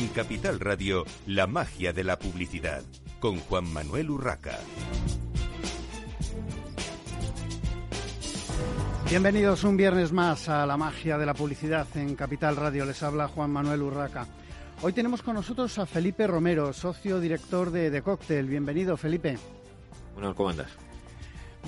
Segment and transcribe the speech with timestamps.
[0.00, 2.82] En Capital Radio, la magia de la publicidad,
[3.18, 4.58] con Juan Manuel Urraca.
[9.10, 12.86] Bienvenidos un viernes más a la magia de la publicidad en Capital Radio.
[12.86, 14.26] Les habla Juan Manuel Urraca.
[14.80, 18.46] Hoy tenemos con nosotros a Felipe Romero, socio director de The Cocktail.
[18.46, 19.36] Bienvenido, Felipe.
[20.14, 20.70] Bueno, ¿cómo andas?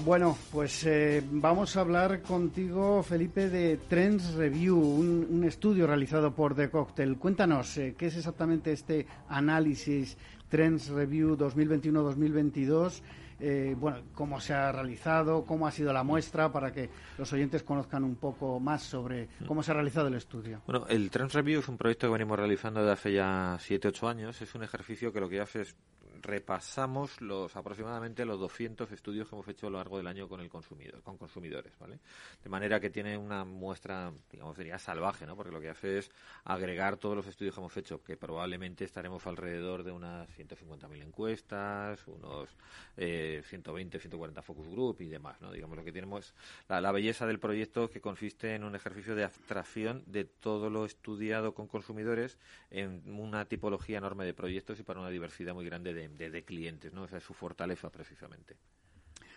[0.04, 6.56] Bueno, pues eh, vamos a hablar contigo, Felipe, de Trends Review, un, estudio realizado por
[6.56, 7.18] The Cocktail.
[7.18, 10.16] Cuéntanos, eh, ¿qué es exactamente este análisis
[10.48, 13.00] Trends Review 2021-2022?
[13.38, 17.62] Eh, bueno, cómo se ha realizado, cómo ha sido la muestra, para que los oyentes
[17.62, 20.62] conozcan un poco más sobre cómo se ha realizado el estudio.
[20.66, 24.42] Bueno, el Trends Review es un proyecto que venimos realizando desde hace ya 7-8 años.
[24.42, 25.76] Es un ejercicio que lo que hace es
[26.22, 30.40] repasamos los aproximadamente los 200 estudios que hemos hecho a lo largo del año con
[30.40, 31.98] el consumidor, con consumidores, ¿vale?
[32.42, 35.36] De manera que tiene una muestra, digamos, diría salvaje, ¿no?
[35.36, 36.10] Porque lo que hace es
[36.44, 42.06] agregar todos los estudios que hemos hecho, que probablemente estaremos alrededor de unas 150.000 encuestas,
[42.06, 42.48] unos
[42.96, 45.52] eh, 120, 140 focus group y demás, ¿no?
[45.52, 46.34] Digamos, lo que tenemos,
[46.68, 51.54] la, belleza del proyecto que consiste en un ejercicio de abstracción de todo lo estudiado
[51.54, 52.38] con consumidores
[52.70, 56.92] en una tipología enorme de proyectos y para una diversidad muy grande de de, clientes,
[56.92, 57.04] ¿no?
[57.04, 58.56] Esa es su fortaleza precisamente.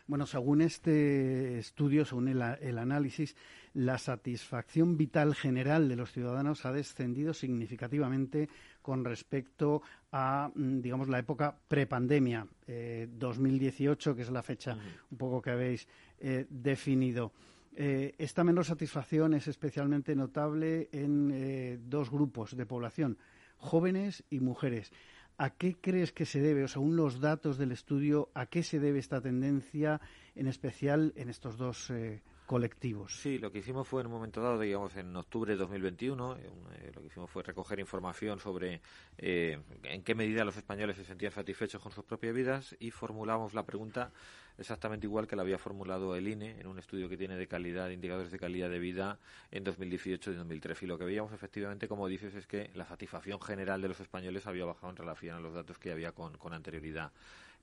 [0.08, 3.36] Bueno, según este estudio, según el, análisis,
[3.74, 8.48] la satisfacción vital general de los ciudadanos ha descendido significativamente
[8.84, 9.82] con respecto
[10.12, 14.78] a, mm, digamos, la época prepandemia, eh, 2018, que es la fecha
[15.10, 15.88] un poco que habéis
[16.20, 17.32] eh, definido.
[17.78, 23.18] Eh, esta menor satisfacción es especialmente notable en eh, dos grupos de población,
[23.58, 24.94] jóvenes y mujeres.
[25.38, 28.80] ¿A qué crees que se debe, o según los datos del estudio, a qué se
[28.80, 30.00] debe esta tendencia,
[30.34, 33.14] en especial en estos dos eh, colectivos?
[33.14, 36.92] Sí, lo que hicimos fue en un momento dado, digamos en octubre de 2021, eh,
[36.94, 38.82] lo que hicimos fue recoger información sobre
[39.18, 43.54] eh, en qué medida los españoles se sentían satisfechos con sus propias vidas y formulamos
[43.54, 44.12] la pregunta
[44.58, 47.90] exactamente igual que la había formulado el INE en un estudio que tiene de calidad,
[47.90, 49.20] indicadores de calidad de vida
[49.52, 50.86] en 2018 y 2013.
[50.86, 54.48] Y lo que veíamos efectivamente, como dices, es que la satisfacción general de los españoles
[54.48, 57.12] había bajado en relación a los datos que había con, con anterioridad.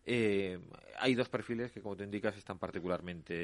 [0.05, 0.59] Eh,
[0.99, 3.35] hay dos perfiles que, como te indicas, están particularmente,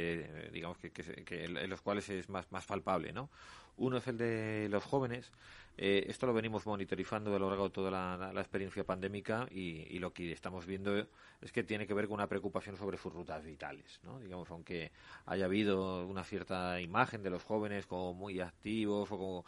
[0.46, 3.30] eh, digamos, que, que, en los cuales es más, más palpable, ¿no?
[3.76, 5.32] Uno es el de los jóvenes.
[5.80, 10.12] Eh, esto lo venimos monitorizando a lo largo de toda la, experiencia pandémica y, lo
[10.12, 11.06] que estamos viendo
[11.40, 14.18] es que tiene que ver con una preocupación sobre sus rutas vitales, ¿no?
[14.18, 14.90] Digamos, aunque
[15.26, 19.44] haya habido una cierta imagen de los jóvenes como muy activos o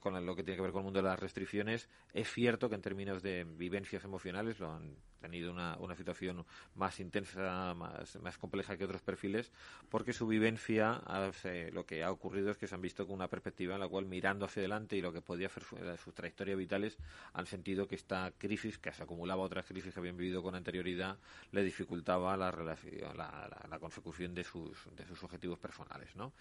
[0.00, 2.74] con lo que tiene que ver con el mundo de las restricciones, es cierto que
[2.74, 6.44] en términos de vivencias emocionales lo han tenido una, una situación
[6.74, 9.52] más intensa, más, más compleja que otros perfiles,
[9.88, 11.00] porque su vivencia,
[11.72, 14.04] lo que ha ocurrido es que se han visto con una perspectiva en la cual
[14.04, 16.98] mirando hacia adelante y lo que podía hacer su, su trayectoria vitales,
[17.32, 20.54] han sentido que esta crisis, que se acumulaba a otras crisis que habían vivido con
[20.54, 21.18] anterioridad,
[21.52, 26.32] le dificultaba la, relación, la, la, consecución de sus, de sus objetivos personales, ¿no?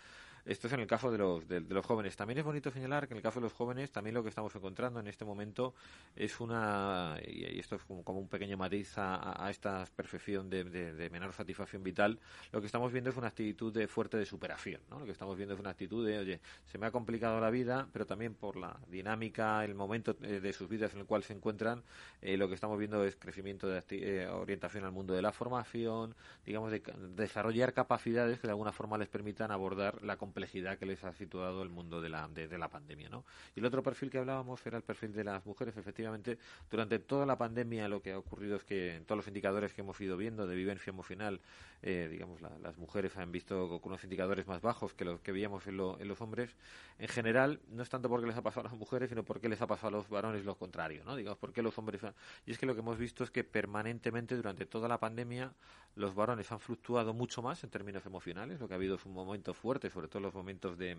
[0.46, 2.16] Esto es en el caso de los, de, los jóvenes.
[2.16, 4.56] También es bonito señalar que en el caso de los jóvenes, también lo que estamos
[4.56, 5.76] encontrando en este momento
[6.16, 11.34] es una, y, esto es como, un pequeño matiz a, esta perfección de, de, menor
[11.34, 12.20] satisfacción vital,
[12.52, 14.82] lo que estamos viendo es una actitud de fuerte de superación.
[14.90, 15.00] ¿no?
[15.00, 17.88] Lo que estamos viendo es una actitud de, oye, se me ha complicado la vida,
[17.94, 21.34] pero también por la dinámica, el momento eh, de sus vidas en el cual se
[21.34, 21.84] encuentran,
[22.22, 26.16] eh, lo que estamos viendo es crecimiento de eh, orientación al mundo de la formación,
[26.46, 26.82] digamos, de,
[27.16, 31.64] desarrollar capacidades que de alguna forma les permitan abordar la complejidad que les ha situado
[31.64, 33.10] el mundo de la, de, la pandemia.
[33.10, 33.26] ¿no?
[33.56, 35.78] Y el otro perfil que hablábamos era el perfil de las mujeres.
[35.78, 36.38] Efectivamente,
[36.70, 39.82] durante toda la pandemia lo que ha ocurrido es que en todos los indicadores que
[39.82, 41.40] hemos ido viendo de vivencia emocional,
[41.84, 45.66] eh, digamos, las mujeres han visto con unos indicadores más bajos que los que veíamos
[45.68, 46.56] en, los hombres.
[47.00, 49.68] En general, no es tanto porque les ha pasado a mujeres, sino porque les ha
[49.68, 51.04] pasado a los varones lo contrario.
[51.06, 51.16] ¿no?
[51.16, 52.02] Digamos, porque los hombres...
[52.46, 55.54] Y es que lo que hemos visto es que permanentemente durante toda la pandemia
[55.96, 58.60] los varones han fluctuado mucho más en términos emocionales.
[58.60, 60.98] Lo que ha habido es un momento fuerte, sobre todo los momentos de,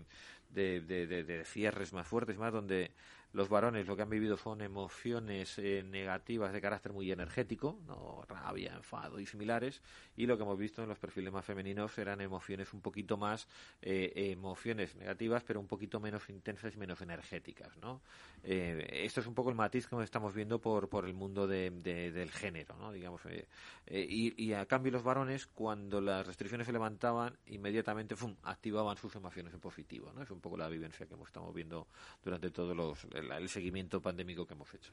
[0.51, 2.91] de, de, cierres más fuertes, más donde
[3.33, 8.23] los varones lo que han vivido son emociones eh, negativas de carácter muy energético, ¿no?
[8.27, 9.81] rabia, enfado y similares.
[10.15, 13.47] Y lo que hemos visto en los perfiles más femeninos eran emociones un poquito más,
[13.81, 18.01] eh, emociones negativas, pero un poquito menos intensas y menos energéticas, ¿no?
[18.43, 21.71] Eh, esto es un poco el matiz que estamos viendo por, por el mundo de,
[21.71, 22.91] del género, ¿no?
[22.91, 23.47] Digamos, eh,
[23.87, 29.53] y, y, a cambio los varones, cuando las restricciones se levantaban, inmediatamente activaban sus emociones
[29.53, 30.21] en positivo, ¿no?
[30.21, 31.87] Es un poco la vivencia que estamos viendo
[32.23, 34.91] durante todo los, el seguimiento pandémico que hemos hecho.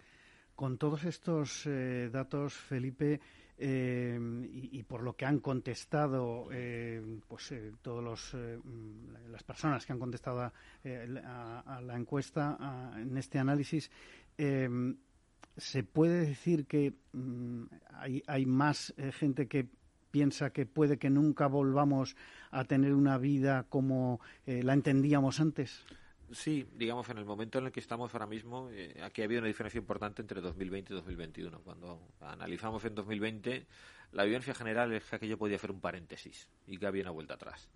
[0.54, 3.20] Con todos estos eh, datos, Felipe,
[3.56, 4.18] eh,
[4.52, 9.98] y, por lo que han contestado eh, pues todos los mm, las personas que han
[9.98, 13.90] contestado a, la encuesta en este análisis
[14.38, 17.64] se puede decir que mm,
[17.98, 19.68] hay, hay, más gente que
[20.10, 22.16] piensa que puede que nunca volvamos
[22.50, 25.84] a tener una vida como la entendíamos antes
[26.32, 29.40] Sí, digamos, en el momento en el que estamos ahora mismo, eh, aquí ha habido
[29.40, 31.60] una diferencia importante entre 2020 y 2021.
[31.62, 33.66] Cuando analizamos en 2020,
[34.12, 37.34] la vivencia general es que aquello podía ser un paréntesis y que había una vuelta
[37.34, 37.68] atrás.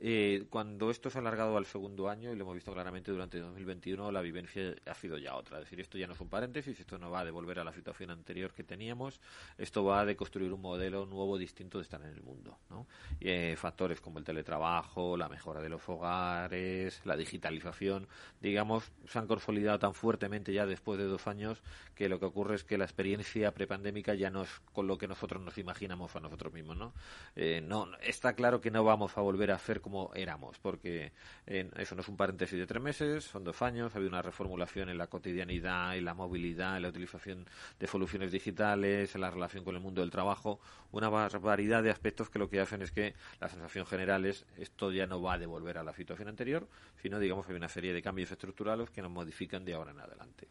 [0.00, 3.38] Eh, cuando esto se ha alargado al segundo año, y lo hemos visto claramente durante
[3.38, 5.58] 2021, la vivencia ha sido ya otra.
[5.58, 7.72] Es decir, esto ya no es un paréntesis, esto no va a devolver a la
[7.72, 9.20] situación anterior que teníamos,
[9.56, 12.58] esto va a de construir un modelo nuevo, distinto de estar en el mundo.
[12.70, 12.86] ¿no?
[13.20, 18.08] Eh, factores como el teletrabajo, la mejora de los hogares, la digitalización,
[18.40, 21.62] digamos, se han consolidado tan fuertemente ya después de dos años
[21.94, 25.06] que lo que ocurre es que la experiencia prepandémica ya no es con lo que
[25.06, 26.76] nosotros nos imaginamos a nosotros mismos.
[26.76, 26.92] ¿no?
[27.36, 31.12] Eh, no está claro que no vamos a volver a hacer como éramos, porque
[31.46, 34.88] eso no es un paréntesis de tres meses, son dos años, ha habido una reformulación
[34.88, 37.44] en la cotidianidad, en la movilidad, en la utilización
[37.78, 40.58] de soluciones digitales, en la relación con el mundo del trabajo,
[40.90, 44.90] una variedad de aspectos que lo que hacen es que la sensación general es esto
[44.90, 46.66] ya no va a devolver a la situación anterior,
[47.02, 50.00] sino digamos que hay una serie de cambios estructurales que nos modifican de ahora en
[50.00, 50.48] adelante.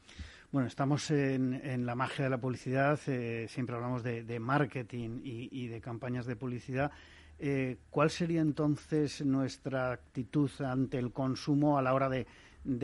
[0.53, 5.81] Bueno, estamos en, la magia de la publicidad, eh, siempre hablamos de, marketing y, de
[5.81, 6.91] campañas de publicidad.
[7.45, 12.25] Eh, ¿cuál sería entonces nuestra actitud ante el consumo a la hora de,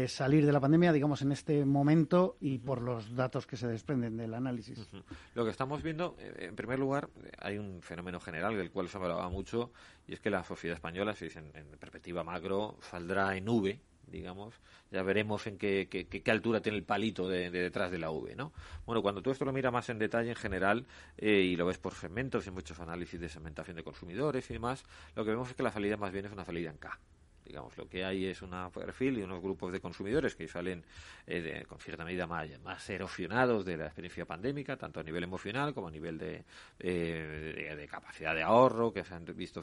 [0.09, 4.17] salir de la pandemia, digamos, en este momento y por los datos que se desprenden
[4.17, 4.85] del análisis?
[5.33, 7.07] Lo que estamos viendo, eh, en primer lugar,
[7.37, 9.71] hay un fenómeno general del cual se hablaba mucho
[10.05, 13.79] y es que la sociedad española, si en, en perspectiva macro, saldrá en V
[14.09, 14.55] digamos,
[14.91, 18.51] ya veremos en qué, qué, altura tiene el palito de, detrás de la V, ¿no?
[18.85, 20.85] Bueno, cuando tú esto lo miras más en detalle en general
[21.17, 24.83] eh, y lo ves por segmentos y muchos análisis de segmentación de consumidores y demás,
[25.15, 26.99] lo que vemos es que la salida más bien es una salida en K
[27.45, 30.83] digamos lo que hay es un perfil y unos grupos de consumidores que salen
[31.27, 35.87] eh, con cierta medida más, erosionados de la experiencia pandémica tanto a nivel emocional como
[35.87, 36.43] a nivel de,
[36.77, 39.61] de, capacidad de ahorro que se han visto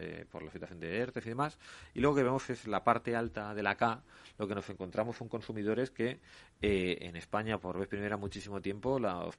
[0.00, 1.58] eh, por la situación de ERTE y demás.
[1.94, 4.02] Y luego que vemos es la parte alta de la K
[4.38, 6.20] lo que nos encontramos son consumidores que
[6.60, 9.30] eh, en España por vez primera muchísimo tiempo la,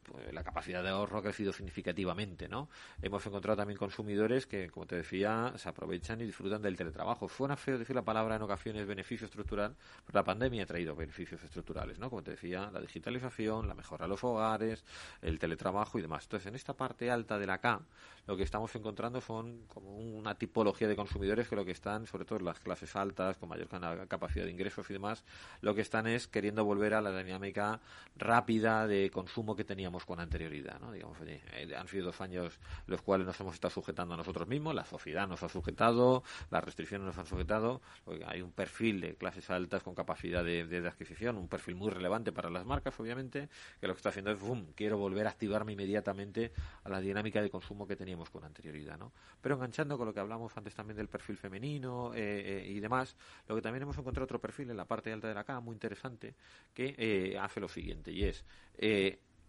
[0.43, 2.69] capacidad de ahorro ha crecido significativamente no
[3.01, 7.57] hemos encontrado también consumidores que como te decía se aprovechan y disfrutan del teletrabajo suena
[7.57, 9.75] feo la palabra en ocasiones beneficio estructural,
[10.05, 12.09] pero la pandemia ha traído beneficios estructurales, ¿no?
[12.09, 14.83] Como te decía, la digitalización, la mejora de los hogares,
[15.21, 16.23] el teletrabajo y demás.
[16.23, 17.81] Entonces, en esta parte alta de la K,
[18.29, 22.25] lo que estamos encontrando son como una tipología de consumidores que lo que están, sobre
[22.25, 23.67] todo en las clases altas, con mayor
[24.07, 25.25] capacidad de ingresos y demás,
[25.61, 27.79] lo que están es queriendo volver a la dinámica
[28.15, 30.91] rápida de consumo que teníamos con anterioridad, ¿no?
[30.91, 34.47] Digamos, oye, eh, han sido dos años los cuales nos hemos estado sujetando a nosotros
[34.47, 36.21] mismos, la sociedad nos ha sujetado,
[36.51, 37.81] las restricciones nos han sujetado,
[38.27, 42.51] hay un perfil de clases altas con capacidad de, adquisición, un perfil muy relevante para
[42.51, 43.49] las marcas, obviamente,
[43.81, 46.51] que lo que está haciendo es, ¡bum!, quiero volver a activarme inmediatamente
[46.83, 49.11] a la dinámica de consumo que teníamos con anterioridad, ¿no?
[49.39, 53.15] Pero enganchando con lo que hablamos antes también del perfil femenino eh, eh, y demás,
[53.47, 55.73] lo que también hemos encontrado otro perfil en la parte alta de la cama muy
[55.73, 56.33] interesante
[56.73, 58.43] que eh, hace lo siguiente y es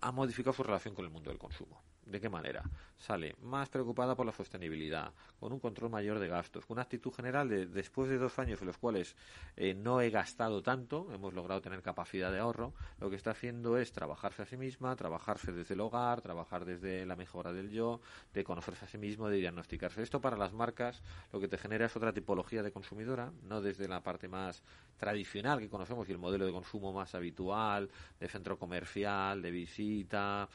[0.03, 1.81] ha modificado su relación con el mundo del consumo.
[2.11, 2.65] ¿De qué manera?
[2.97, 7.13] Sale más preocupada por la sostenibilidad, con un control mayor de gastos, con una actitud
[7.13, 9.15] general de después de dos años en los cuales
[9.57, 13.79] eh, no he gastado tanto, hemos logrado tener capacidad de ahorro, lo que está haciendo
[13.79, 18.01] es trabajarse a sí misma, trabajarse desde el hogar, trabajar desde la mejora del yo,
[18.35, 20.03] de conocerse a sí mismo, de diagnosticarse.
[20.03, 23.87] Esto para las marcas lo que te genera es otra tipología de consumidora, no desde
[23.87, 24.65] la parte más
[25.01, 27.89] tradicional que conocemos y el modelo de consumo más habitual,
[28.21, 30.47] de centro comercial, de visita,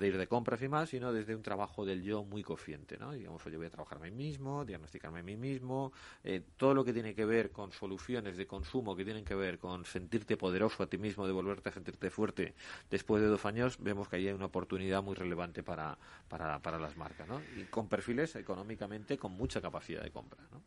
[0.00, 3.12] de ir de compras y más, sino desde un trabajo del yo muy consciente, ¿no?
[3.12, 5.92] Digamos, yo voy a trabajar a mí mismo, diagnosticarme a mí mismo,
[6.24, 9.58] eh, todo lo que tiene que ver con soluciones de consumo, que tienen que ver
[9.58, 12.54] con sentirte poderoso a ti mismo, de volverte a sentirte fuerte
[12.90, 16.78] después de dos años, vemos que ahí hay una oportunidad muy relevante para, para, para
[16.78, 17.42] las marcas, ¿no?
[17.58, 20.62] Y con perfiles económicamente con mucha capacidad de compra, ¿no?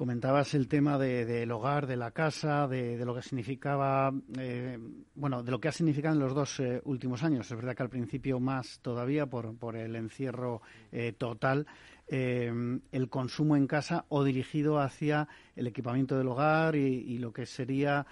[0.00, 4.78] Comentabas el tema del hogar, de la casa, de, lo que significaba, eh,
[5.14, 7.50] bueno, de lo que ha significado en los dos eh, últimos años.
[7.50, 11.66] Es verdad que al principio más todavía por, por el encierro eh, total,
[12.08, 18.06] el consumo en casa o dirigido hacia el equipamiento del hogar y, lo que sería,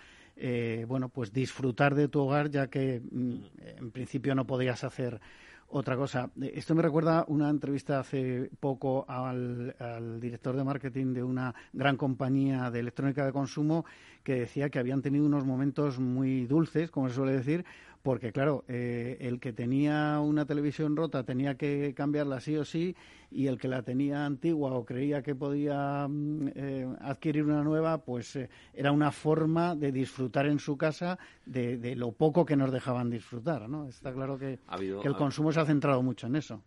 [0.87, 3.35] bueno, pues disfrutar de tu hogar, ya que mm,
[3.79, 5.23] en principio no podías hacer
[5.71, 6.31] otra cosa.
[6.41, 9.75] Esto me recuerda una entrevista hace poco al,
[10.21, 13.85] director de marketing de una gran compañía de electrónica de consumo
[14.23, 17.65] que decía que habían tenido unos momentos muy dulces, como se suele decir,
[18.09, 22.97] porque claro, eh, el que tenía una televisión rota tenía que cambiarla sí o sí
[23.31, 27.99] y el que la tenía antigua o creía que podía mm, eh, adquirir una nueva,
[27.99, 32.73] pues eh, era una forma de disfrutar en su casa de, lo poco que nos
[32.73, 33.87] dejaban disfrutar, ¿no?
[33.87, 34.59] Está claro que,
[35.05, 36.63] el consumo se ha centrado mucho en eso.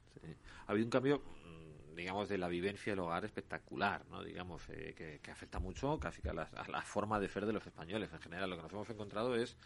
[0.68, 4.22] Ha habido un cambio mm, digamos, de la vivencia del hogar espectacular, ¿no?
[4.22, 7.66] Digamos, que, afecta mucho casi que a la, a la, forma de ser de los
[7.66, 8.48] españoles en general.
[8.52, 9.58] Lo que nos hemos encontrado es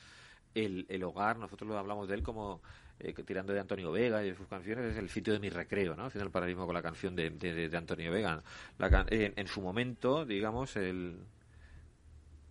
[0.56, 2.62] el, el hogar, nosotros lo hablamos de él como
[3.00, 5.96] eh, tirando de Antonio Vega y de sus canciones, es el sitio de mi recreo,
[5.96, 6.06] ¿no?
[6.06, 8.42] Haciendo el paralelismo con la canción de, de, Antonio Vega.
[8.78, 11.18] La, en, su momento, digamos, el,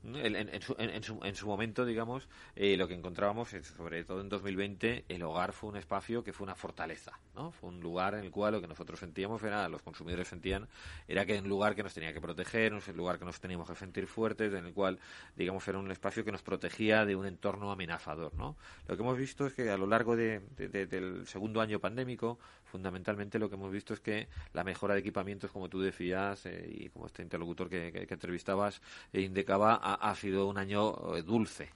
[0.05, 5.23] en, su, en, su, momento, digamos, eh, lo que encontrábamos, sobre todo en 2020, el
[5.23, 7.53] hogar fue un espacio que fue una fortaleza, ¿no?
[7.53, 10.69] Fue un lugar en el cual lo que nosotros sentíamos era, los consumidores sentían,
[11.09, 13.69] era que era un lugar que nos tenía que proteger, un lugar que nos teníamos
[13.69, 14.99] que sentir fuertes, en el cual,
[15.37, 18.57] digamos, era un espacio que nos protegía de un entorno amenazador, ¿no?
[18.87, 22.39] Lo que hemos visto es que a lo largo de, del segundo año pandémico,
[22.75, 26.69] fundamentalmente lo que hemos visto es que la mejora de equipamientos, como tú decías, eh,
[26.69, 31.71] y como este interlocutor que, entrevistabas eh, indicaba, ha, sido un año eh, dulce.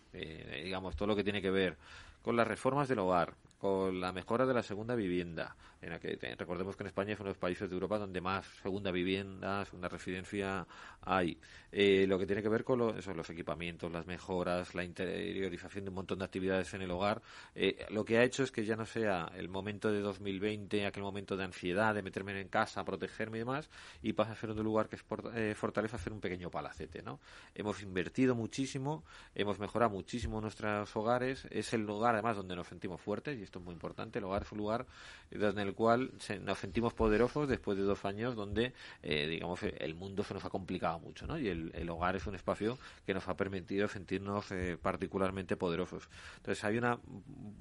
[0.65, 1.77] digamos, todo lo que tiene que ver
[2.21, 5.55] con las reformas del hogar, con la mejora de la segunda vivienda.
[5.81, 8.21] En la que, recordemos que en España es uno de los países de Europa donde
[8.21, 10.67] más segunda vivienda, segunda residencia
[11.03, 11.39] hay.
[11.71, 15.95] Eh, lo que tiene que ver con los equipamientos, las mejoras, la interiorización de un
[15.95, 17.23] montón de actividades en el hogar,
[17.55, 21.03] eh, lo que ha hecho es que ya no sea el momento de 2020, aquel
[21.03, 23.71] momento de ansiedad, de meterme en casa, protegerme y demás,
[24.03, 25.05] y pasa a ser un lugar que es
[25.35, 27.03] eh, fortaleza hacer un pequeño palacete.
[27.03, 27.21] ¿no?
[27.55, 29.05] Hemos invertido muchísimo,
[29.35, 33.59] hemos mejorado muchísimo nuestros hogares, es el lugar además donde nos sentimos fuertes, y esto
[33.61, 34.87] es muy importante, el hogar es un lugar
[35.31, 38.73] en el cual nos sentimos poderosos después de dos años donde,
[39.03, 41.39] digamos, el mundo se nos ha complicado mucho, ¿no?
[41.39, 46.09] Y el, hogar es un espacio que nos ha permitido sentirnos eh, particularmente poderosos.
[46.37, 46.99] Entonces hay una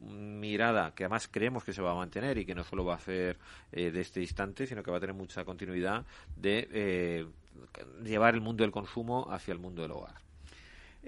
[0.05, 2.99] mirada que además creemos que se va a mantener y que no solo va a
[2.99, 3.37] ser
[3.71, 7.27] eh, de este instante, sino que va a tener mucha continuidad de eh,
[8.03, 10.26] llevar el mundo del consumo hacia el mundo del hogar.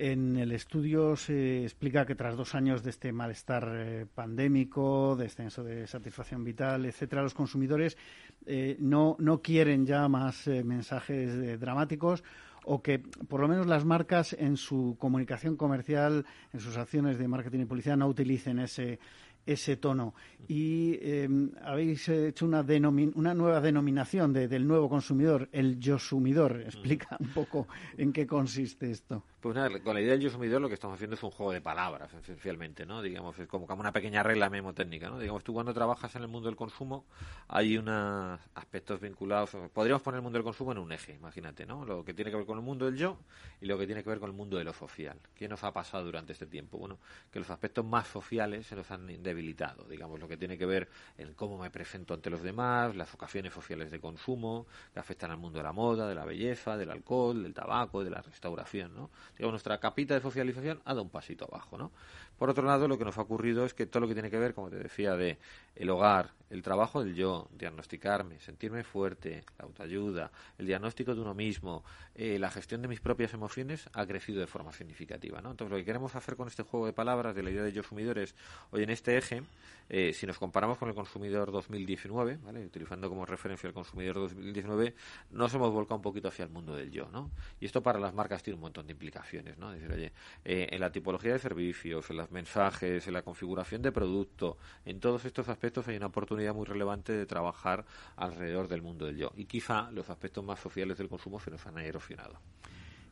[0.02, 5.88] En el estudio se explica que tras dos años de este malestar pandémico, descenso de
[5.88, 7.98] satisfacción vital, etcétera, los consumidores
[8.80, 12.24] no, no quieren ya más mensajes dramáticos
[12.64, 17.28] o que por lo menos las marcas en su comunicación comercial, en sus acciones de
[17.28, 19.00] marketing y publicidad no utilicen ese
[19.46, 20.14] ese tono.
[20.48, 22.62] Y em, habéis hecho una,
[23.16, 26.62] una nueva denominación del nuevo consumidor, el yo-sumidor.
[26.62, 29.24] Explica un poco en qué consiste esto.
[29.42, 31.62] Pues nada, con la idea del yo-sumidor lo que estamos haciendo es un juego de
[31.62, 33.02] palabras, esencialmente, ¿no?
[33.02, 35.18] Digamos, es como, como una pequeña regla memotécnica, ¿no?
[35.18, 37.06] Digamos, tú cuando trabajas en el mundo del consumo
[37.48, 41.86] hay unos aspectos vinculados, podríamos poner el mundo del consumo en un eje, imagínate, ¿no?
[41.86, 43.18] Lo que tiene que ver con el mundo del yo
[43.62, 45.18] y lo que tiene que ver con el mundo de lo social.
[45.36, 46.78] ¿Qué nos ha pasado durante este tiempo?
[46.78, 46.98] Bueno,
[47.32, 50.90] que los aspectos más sociales se nos han debilitado, digamos, lo que tiene que ver
[51.18, 55.38] en cómo me presento ante los demás, las ocasiones sociales de consumo que afectan al
[55.38, 59.10] mundo de la moda, de la belleza, del alcohol, del tabaco, de la restauración, ¿no?
[59.48, 61.92] Nuestra capita de socialización ha dado un pasito abajo, ¿no?
[62.38, 64.38] Por otro lado, lo que nos ha ocurrido es que todo lo que tiene que
[64.38, 65.40] ver, como te decía, de
[65.76, 71.34] el hogar, el trabajo del yo, diagnosticarme, sentirme fuerte, la autoayuda, el diagnóstico de uno
[71.34, 71.84] mismo,
[72.16, 75.52] eh, la gestión de mis propias emociones ha crecido de forma significativa, ¿no?
[75.52, 77.84] Entonces, lo que queremos hacer con este juego de palabras de la idea de yo
[77.84, 78.36] sumidores
[78.72, 79.44] hoy en este eje,
[79.90, 82.66] eh, si nos comparamos con el consumidor 2019, ¿vale?
[82.66, 84.96] Utilizando como referencia el consumidor 2019,
[85.32, 87.32] nos hemos volcado un poquito hacia el mundo del yo, ¿no?
[87.60, 89.72] Y esto para las marcas tiene un montón de implicaciones, ¿no?
[89.72, 90.12] Decir, oye,
[90.46, 95.00] eh, en la tipología de servicios, en las mensajes, en la configuración de producto, en
[95.00, 99.32] todos estos aspectos hay una oportunidad muy relevante de trabajar alrededor del mundo del yo.
[99.36, 102.40] Y quizá los aspectos más sociales del consumo se nos han erosionado.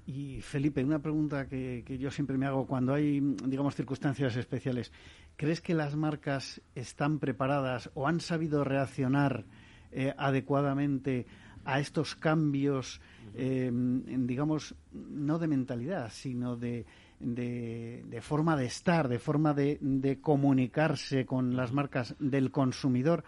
[0.07, 4.93] Y Felipe, una pregunta que, yo siempre me hago cuando hay, digamos, circunstancias especiales.
[5.35, 9.43] ¿Crees que las marcas están preparadas o han sabido reaccionar
[9.91, 11.25] eh, adecuadamente
[11.65, 13.01] a estos cambios,
[13.35, 16.85] eh, digamos, no de mentalidad, sino de,
[17.19, 23.23] de, forma de estar, de forma de, comunicarse con las marcas del consumidor,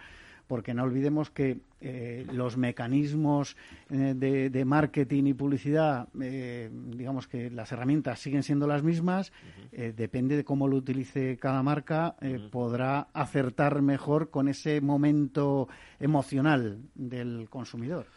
[0.47, 3.55] porque no olvidemos que eh, los mecanismos
[3.91, 9.31] eh, de, marketing y publicidad, eh, digamos que las herramientas siguen siendo las mismas,
[9.71, 12.15] depende de cómo lo utilice cada marca,
[12.51, 15.67] podrá acertar mejor con ese momento
[15.99, 18.07] emocional del consumidor.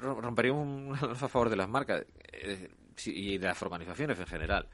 [0.00, 2.04] rompería un a favor de las marcas
[3.08, 4.66] y de las organizaciones en general.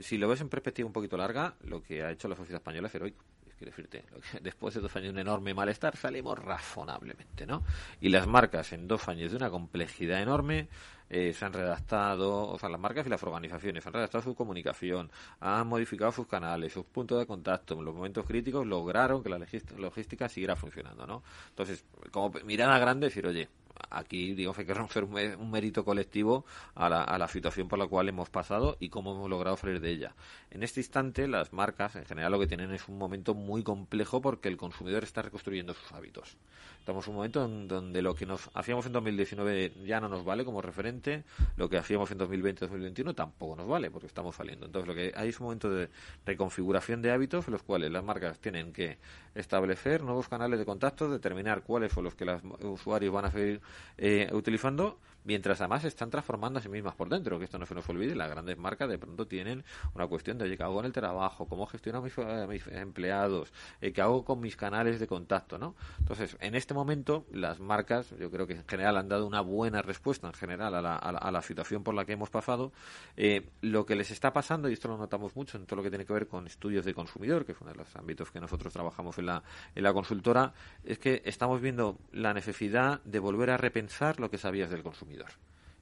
[0.00, 2.88] Si lo ves en perspectiva un poquito larga, lo que ha hecho la sociedad española
[2.88, 3.24] es heroico
[3.56, 4.04] quiero decirte,
[4.42, 7.62] después de dos años de un enorme malestar salimos razonablemente, ¿no?
[8.00, 10.68] Y las marcas en dos años de una complejidad enorme
[11.10, 15.10] eh, se han redactado, o sea, las marcas y las organizaciones han redactado su comunicación,
[15.40, 19.40] han modificado sus canales, sus puntos de contacto, en los momentos críticos lograron que la
[19.76, 21.22] logística siguiera funcionando, ¿no?
[21.50, 23.48] Entonces, como mirada grande, decir, oye,
[23.90, 27.86] aquí digo hay que romper un, mérito colectivo a la, a la, situación por la
[27.86, 30.14] cual hemos pasado y cómo hemos logrado salir de ella.
[30.50, 34.20] En este instante, las marcas en general lo que tienen es un momento muy complejo
[34.20, 36.36] porque el consumidor está reconstruyendo sus hábitos.
[36.84, 40.22] Estamos en un momento en donde lo que nos hacíamos en 2019 ya no nos
[40.22, 41.24] vale como referente,
[41.56, 44.66] lo que hacíamos en 2020-2021 tampoco nos vale porque estamos saliendo.
[44.66, 45.88] Entonces, lo que hay es un momento de
[46.26, 48.98] reconfiguración de hábitos en los cuales las marcas tienen que
[49.34, 53.62] establecer nuevos canales de contacto, determinar cuáles son los que los usuarios van a seguir
[53.96, 57.74] eh, utilizando mientras además están transformando a sí mismas por dentro, que esto no se
[57.74, 59.64] nos olvide, las grandes marcas de pronto tienen
[59.94, 61.46] una cuestión de, oye, ¿qué hago en el trabajo?
[61.46, 63.52] ¿Cómo gestiono a mis, empleados?
[63.80, 65.58] Eh, ¿Qué hago con mis canales de contacto?
[65.58, 65.74] ¿no?
[65.98, 69.82] Entonces, en este momento, las marcas, yo creo que en general han dado una buena
[69.82, 72.72] respuesta en general a la, a la, situación por la que hemos pasado.
[73.16, 75.90] Eh, lo que les está pasando, y esto lo notamos mucho en todo lo que
[75.90, 78.72] tiene que ver con estudios de consumidor, que es uno de los ámbitos que nosotros
[78.72, 79.42] trabajamos en la,
[79.74, 80.52] en la consultora,
[80.84, 85.13] es que estamos viendo la necesidad de volver a repensar lo que sabías del consumidor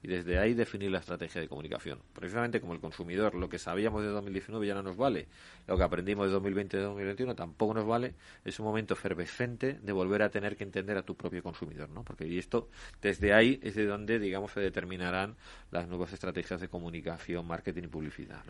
[0.03, 1.99] y desde ahí definir la estrategia de comunicación.
[2.13, 5.27] Precisamente como el consumidor, lo que sabíamos de 2019 ya no nos vale,
[5.65, 8.13] lo que aprendimos de 2020 y de 2021 tampoco nos vale,
[8.43, 12.03] es un momento efervescente de volver a tener que entender a tu propio consumidor, ¿no?
[12.03, 12.69] Porque y esto,
[13.01, 15.35] desde ahí es de donde, digamos, se determinarán
[15.71, 18.43] las nuevas estrategias de comunicación, marketing y publicidad,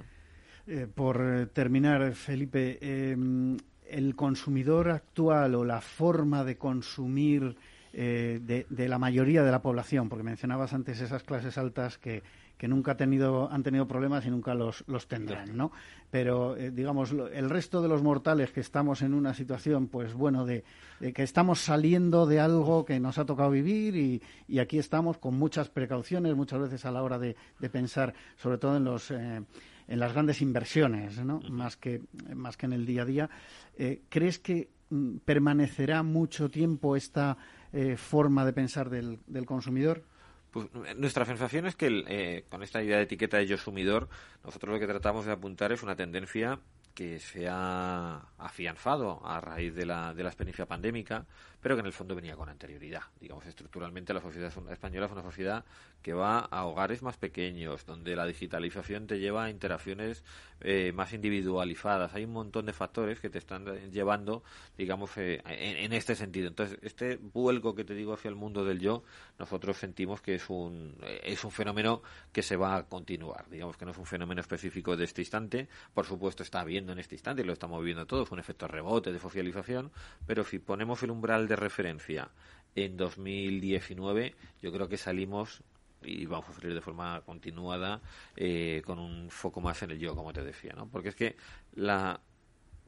[0.65, 7.57] eh, por terminar, Felipe, em, el consumidor actual o la forma de consumir
[7.95, 12.23] eh, de, la mayoría de la población, porque mencionabas antes esas clases altas que,
[12.57, 15.71] que nunca tenido, han tenido problemas y nunca los, los tendrán, ¿no?
[16.09, 20.43] Pero, eh, digamos, el resto de los mortales que estamos en una situación, pues bueno,
[20.43, 20.63] de,
[21.13, 25.37] que estamos saliendo de algo que nos ha tocado vivir y, y, aquí estamos con
[25.37, 29.11] muchas precauciones, muchas veces a la hora de, de pensar, sobre todo en los...
[29.11, 29.41] Eh,
[29.85, 31.41] en las grandes inversiones, ¿no?
[31.49, 32.01] más, que,
[32.33, 33.29] más que en el día a día.
[34.07, 37.37] ¿Crees que mm, permanecerá mucho tiempo esta
[37.73, 40.03] eh, forma de pensar del, del consumidor?
[40.51, 44.07] Pues nuestra sensación es que eh, con esta idea de etiqueta de yo sumidor,
[44.43, 46.59] nosotros lo que tratamos de apuntar es una tendencia
[46.93, 51.25] que se ha afianzado a raíz de la, de la experiencia pandémica,
[51.59, 53.01] pero que en el fondo venía con anterioridad.
[53.19, 55.65] Digamos, estructuralmente la sociedad española es una sociedad
[56.03, 60.23] que va a hogares más pequeños, donde la digitalización te lleva a interacciones
[60.59, 62.13] eh, más individualizadas.
[62.13, 64.43] Hay un montón de factores que te están llevando,
[64.77, 66.49] digamos, eh, en, este sentido.
[66.49, 69.03] Entonces, este vuelco que te digo hacia el mundo del yo,
[69.39, 73.49] nosotros sentimos que es un, es un fenómeno que se va a continuar.
[73.49, 75.69] Digamos que no es un fenómeno específico de este instante.
[75.93, 79.13] Por supuesto, está habiendo en este instante, y lo estamos viendo todos, un efecto rebote
[79.13, 79.91] de socialización,
[80.27, 82.29] pero si ponemos el umbral de referencia
[82.75, 85.63] en 2019, yo creo que salimos
[86.05, 88.01] y vamos a salir de forma continuada
[88.35, 90.87] eh, con un foco más en el yo, como te decía, ¿no?
[90.87, 91.35] Porque es que
[91.75, 92.19] la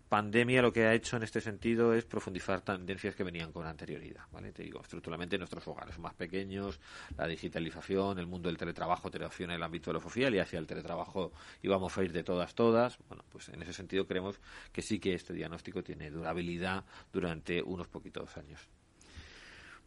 [0.10, 4.24] pandemia lo que ha hecho en este sentido es profundizar tendencias que venían con anterioridad,
[4.32, 4.52] ¿vale?
[4.52, 6.80] Te digo, estructuralmente nuestros hogares más pequeños,
[7.18, 10.68] la digitalización, el mundo del teletrabajo te el ámbito de lo social y hacia el
[10.68, 11.32] teletrabajo
[11.64, 12.98] íbamos a ir de todas, todas.
[13.10, 14.40] Bueno, pues en ese sentido creemos
[14.72, 18.70] que sí que este diagnóstico tiene durabilidad durante unos poquitos años.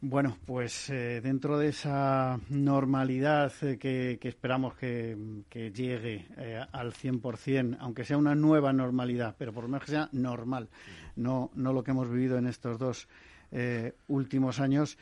[0.00, 5.16] Bueno, pues eh, dentro de esa normalidad eh, que, esperamos que,
[5.74, 10.08] llegue eh, al 100%, aunque sea una nueva normalidad, pero por lo menos que sea
[10.12, 10.68] normal,
[11.16, 13.08] no, no lo que hemos vivido en estos dos
[14.08, 14.98] últimos años,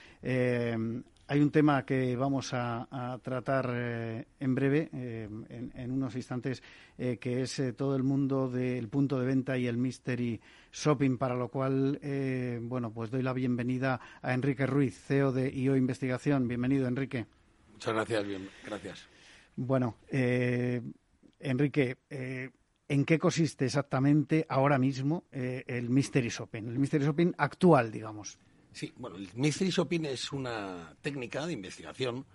[1.28, 6.62] hay un tema que vamos a, tratar eh, en breve, eh, en, unos instantes,
[6.98, 10.40] eh, que es todo el mundo del punto de venta y el mystery
[10.72, 11.98] shopping, para lo cual,
[12.62, 16.46] bueno, pues doy la bienvenida a Enrique Ruiz, CEO de IO Investigación.
[16.46, 17.26] Bienvenido, Enrique.
[17.72, 19.08] Muchas gracias, bien, gracias.
[19.56, 19.96] Bueno,
[21.40, 26.64] Enrique, ¿en qué consiste exactamente ahora mismo el mystery shopping?
[26.64, 28.38] El mystery shopping actual, digamos.
[28.76, 32.26] Sí, bueno, el mystery shopping es una técnica de investigación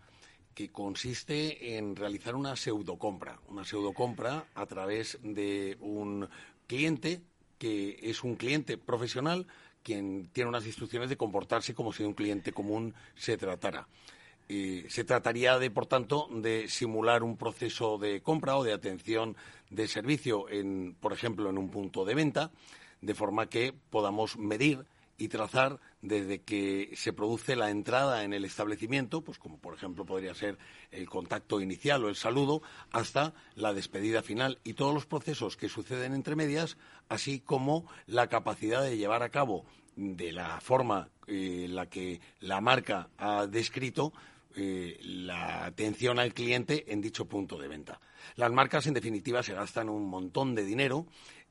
[0.56, 6.28] que consiste en realizar una pseudocompra, una pseudocompra a través de un
[6.66, 7.22] cliente
[7.60, 9.46] que es un cliente profesional
[9.84, 13.88] quien tiene unas instrucciones de comportarse como si un cliente común se tratara.
[14.48, 19.36] se trataría de, por tanto, de simular un proceso de compra o de atención
[19.70, 22.50] de servicio, en, por ejemplo, en un punto de venta,
[23.00, 24.88] de forma que podamos medir
[25.22, 30.04] y trazar desde que se produce la entrada en el establecimiento, pues como por ejemplo
[30.04, 30.58] podría ser
[30.90, 35.70] el contacto inicial o el saludo, hasta la despedida final y todos los procesos que
[35.70, 36.76] suceden entre medias,
[37.08, 39.64] así como la capacidad de llevar a cabo
[39.96, 44.14] de la forma en eh, la que la marca ha descrito
[44.56, 48.00] eh, la atención al cliente en dicho punto de venta.
[48.38, 51.06] Las marcas, en definitiva, se gastan un montón de dinero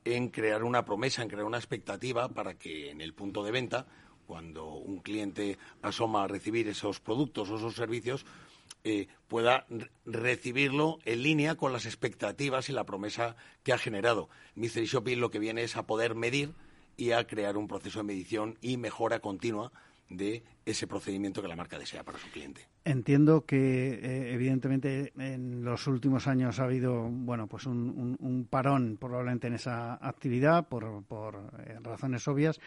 [0.05, 3.87] en crear una promesa, en crear una expectativa para que en el punto de venta,
[4.27, 8.25] cuando un cliente asoma a recibir esos productos o esos servicios,
[8.83, 9.67] eh, pueda
[10.07, 14.31] recibirlo en línea con las expectativas y la promesa que ha generado.
[14.55, 16.55] Mystery Shopping lo que viene es a poder medir
[16.97, 19.73] y a crear un proceso de medición y mejora continua
[20.11, 22.69] de ese procedimiento que la marca desea para su cliente.
[22.85, 29.47] Entiendo que, eh, evidentemente, en los últimos años ha habido, bueno, pues un, parón probablemente
[29.47, 31.05] en esa actividad por,
[31.65, 32.61] eh, razones obvias,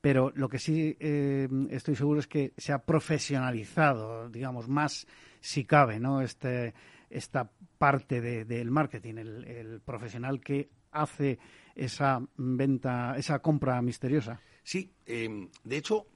[0.00, 5.06] pero lo que sí eh, estoy seguro es que se ha profesionalizado, digamos, más
[5.40, 6.20] si cabe, ¿no?
[6.20, 6.74] Este,
[7.08, 11.38] esta parte del marketing, el, el profesional que hace
[11.74, 14.40] esa venta, esa compra misteriosa.
[14.62, 16.06] Sí, de hecho,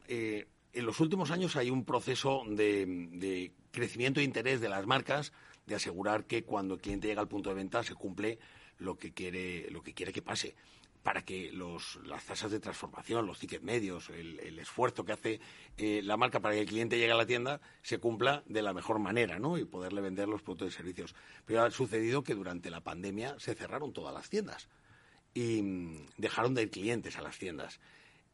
[0.75, 5.33] en los últimos años hay un proceso de, crecimiento de interés de las marcas
[5.67, 8.39] de asegurar que cuando el cliente llega al punto de venta se cumple
[8.79, 10.55] lo que quiere, lo que, quiere que pase
[11.03, 11.53] para que
[12.05, 15.41] las tasas de transformación, los tickets medios, el, esfuerzo que hace
[15.77, 18.73] eh, la marca para que el cliente llegue a la tienda se cumpla de la
[18.73, 19.59] mejor manera ¿no?
[19.59, 21.15] y poderle vender los productos y servicios.
[21.45, 24.69] Pero ha sucedido que durante la pandemia se cerraron todas las tiendas
[25.35, 27.81] y mm, dejaron de ir clientes a las tiendas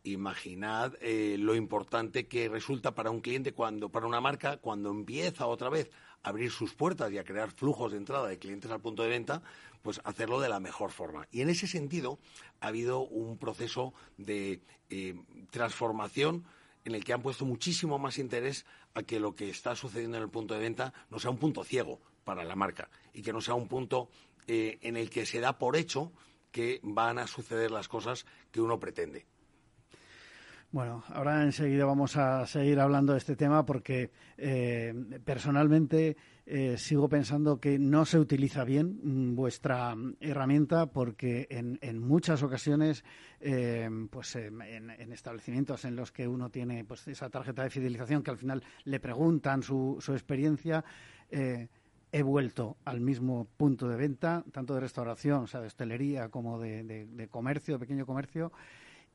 [0.05, 5.47] imaginad eh, lo importante que resulta para un cliente cuando para una marca cuando empieza
[5.47, 5.91] otra vez
[6.23, 9.11] a abrir sus puertas y a crear flujos de entrada de clientes al punto de
[9.11, 9.43] venta
[9.83, 12.19] pues hacerlo de la mejor forma y en ese sentido
[12.61, 15.15] ha habido un proceso de eh,
[15.51, 16.45] transformación
[16.85, 20.23] en el que han puesto muchísimo más interés a que lo que está sucediendo en
[20.23, 23.41] el punto de venta no sea un punto ciego para la marca y que no
[23.41, 24.09] sea un punto
[24.47, 26.13] eh, en el que se da por hecho
[26.51, 29.27] que van a suceder las cosas que uno pretende.
[30.73, 37.09] Bueno, ahora enseguida vamos a seguir hablando de este tema porque eh, personalmente eh, sigo
[37.09, 43.05] pensando que no se utiliza bien mm, vuestra herramienta porque en, muchas ocasiones,
[43.41, 44.61] eh, pues en,
[45.13, 49.01] establecimientos en los que uno tiene pues esa tarjeta de fidelización que al final le
[49.01, 50.85] preguntan su, su experiencia,
[51.33, 56.61] he vuelto al mismo punto de venta, tanto de restauración, o sea, de hostelería como
[56.61, 58.53] de comercio, de pequeño comercio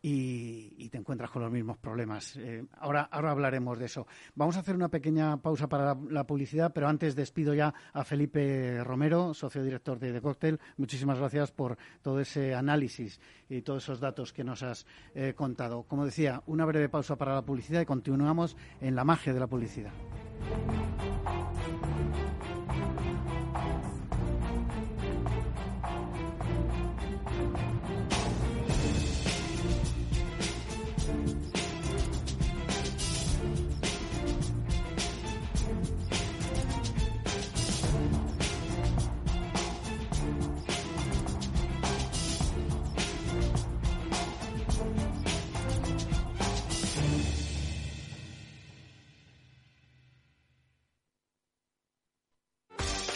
[0.01, 2.37] y, te encuentras con los mismos problemas.
[2.37, 4.05] Eh, ahora, hablaremos de eso.
[4.35, 8.83] Vamos a hacer una pequeña pausa para la, publicidad, pero antes despido ya a Felipe
[8.83, 10.59] Romero, socio director de The Cocktail.
[10.77, 15.83] Muchísimas gracias por todo ese análisis y todos esos datos que nos has eh, contado.
[15.83, 19.47] Como decía, una breve pausa para la publicidad y continuamos en la magia de la
[19.47, 19.91] publicidad.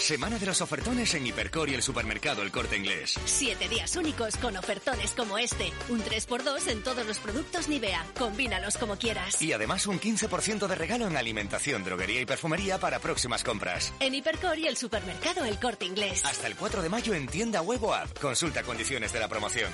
[0.10, 3.13] Semana de los ofertones en Hipercor y el supermercado El Corte Inglés.
[3.26, 5.72] Siete días únicos con ofertones como este.
[5.88, 8.04] Un 3x2 en todos los productos Nivea.
[8.17, 9.39] Combínalos como quieras.
[9.39, 13.93] Y además un 15% de regalo en alimentación, droguería y perfumería para próximas compras.
[14.00, 16.26] En Hipercor y el supermercado El Corte Inglés.
[16.26, 18.17] Hasta el 4 de mayo en tienda web o app.
[18.17, 19.72] Consulta condiciones de la promoción.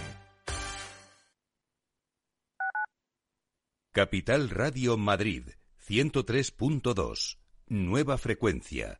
[3.93, 5.51] Capital Radio Madrid
[5.87, 7.37] 103.2.
[7.67, 8.99] Nueva frecuencia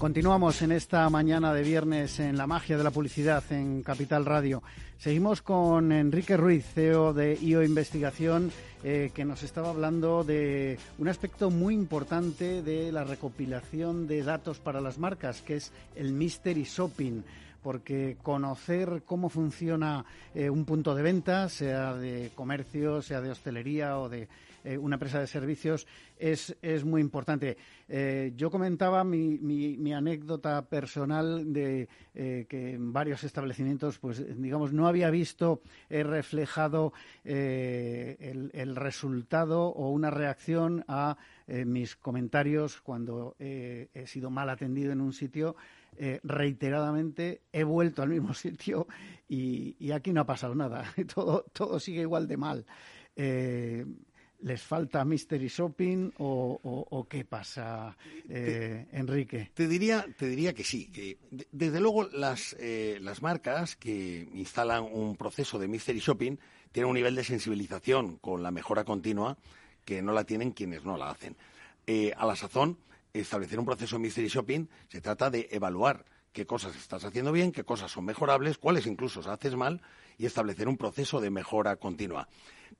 [0.00, 4.62] Continuamos en esta mañana de viernes en la magia de la publicidad en Capital Radio.
[4.96, 8.50] Seguimos con Enrique Ruiz, CEO de IO Investigación,
[8.82, 14.58] eh, que nos estaba hablando de un aspecto muy importante de la recopilación de datos
[14.58, 17.20] para las marcas, que es el mystery shopping
[17.62, 23.98] porque conocer cómo funciona eh, un punto de venta, sea de comercio, sea de hostelería
[23.98, 24.28] o de
[24.64, 25.86] eh, una empresa de servicios
[26.18, 27.56] es, es muy importante.
[27.88, 34.72] Eh, yo comentaba mi, mi, anécdota personal de eh, que en varios establecimientos, pues digamos,
[34.72, 36.92] no había visto reflejado
[37.24, 41.16] el, resultado o una reacción a
[41.48, 45.56] mis comentarios cuando he sido mal atendido en un sitio.
[46.22, 48.86] reiteradamente he vuelto al mismo sitio
[49.28, 50.84] y, aquí no ha pasado nada.
[51.14, 52.64] todo, todo sigue igual de mal.
[54.42, 57.94] ¿Les falta Mystery Shopping o, qué pasa,
[58.28, 59.50] eh, Enrique?
[59.52, 60.86] Te diría, te diría que sí.
[60.86, 61.18] Que
[61.52, 66.36] desde luego las, eh, las marcas que instalan un proceso de Mystery Shopping
[66.72, 69.36] tienen un nivel de sensibilización con la mejora continua
[69.84, 71.36] que no la tienen quienes no la hacen.
[71.86, 72.78] Eh, a la sazón,
[73.12, 77.52] establecer un proceso de Mystery Shopping se trata de evaluar qué cosas estás haciendo bien,
[77.52, 79.82] qué cosas son mejorables, cuáles incluso haces mal
[80.16, 82.28] y establecer un proceso de mejora continua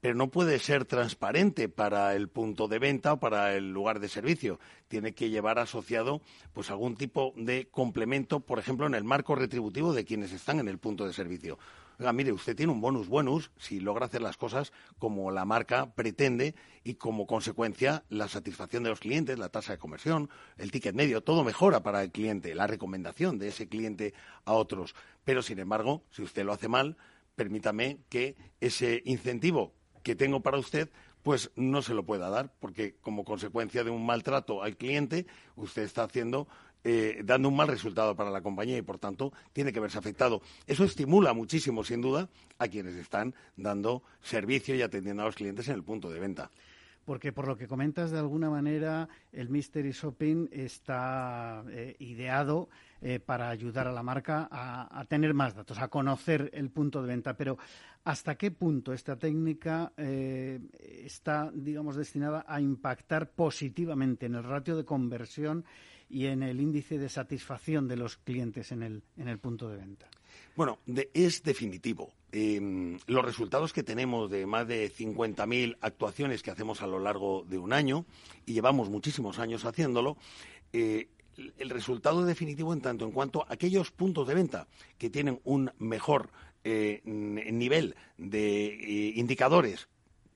[0.00, 4.08] pero no puede ser transparente para el punto de venta o para el lugar de
[4.08, 4.58] servicio.
[4.88, 6.20] Tiene que llevar asociado
[6.52, 10.68] pues algún tipo de complemento, por ejemplo, en el marco retributivo de quienes están en
[10.68, 11.58] el punto de servicio.
[12.00, 15.94] Oiga, mire, usted tiene un bonus bonus si logra hacer las cosas como la marca
[15.94, 20.94] pretende y como consecuencia la satisfacción de los clientes, la tasa de conversión, el ticket
[20.94, 24.14] medio, todo mejora para el cliente, la recomendación de ese cliente
[24.46, 24.94] a otros.
[25.24, 26.96] Pero, sin embargo, si usted lo hace mal,
[27.36, 30.90] permítame que ese incentivo que tengo para usted,
[31.22, 35.82] pues no se lo pueda dar, porque como consecuencia de un maltrato al cliente, usted
[35.82, 36.48] está haciendo
[36.82, 40.40] eh, dando un mal resultado para la compañía y, por tanto, tiene que verse afectado.
[40.66, 45.68] Eso estimula muchísimo, sin duda, a quienes están dando servicio y atendiendo a los clientes
[45.68, 46.50] en el punto de venta
[47.04, 52.68] porque por lo que comentas, de alguna manera, el Mystery Shopping está eh, ideado
[53.00, 57.08] eh, para ayudar a la marca a, tener más datos, a conocer el punto de
[57.08, 57.36] venta.
[57.36, 57.58] Pero
[58.04, 60.60] ¿hasta qué punto esta técnica eh,
[61.04, 65.64] está, digamos, destinada a impactar positivamente en el ratio de conversión
[66.08, 69.78] y en el índice de satisfacción de los clientes en el, en el punto de
[69.78, 70.08] venta?
[70.56, 70.78] Bueno,
[71.14, 72.12] es definitivo.
[72.32, 77.44] Em, los resultados que tenemos de más de 50.000 actuaciones que hacemos a lo largo
[77.48, 78.04] de un año,
[78.46, 80.16] y llevamos muchísimos años haciéndolo,
[80.72, 81.08] eh,
[81.58, 85.72] el resultado definitivo en tanto en cuanto a aquellos puntos de venta que tienen un
[85.78, 86.30] mejor
[86.62, 89.88] eh, nivel de eh, indicadores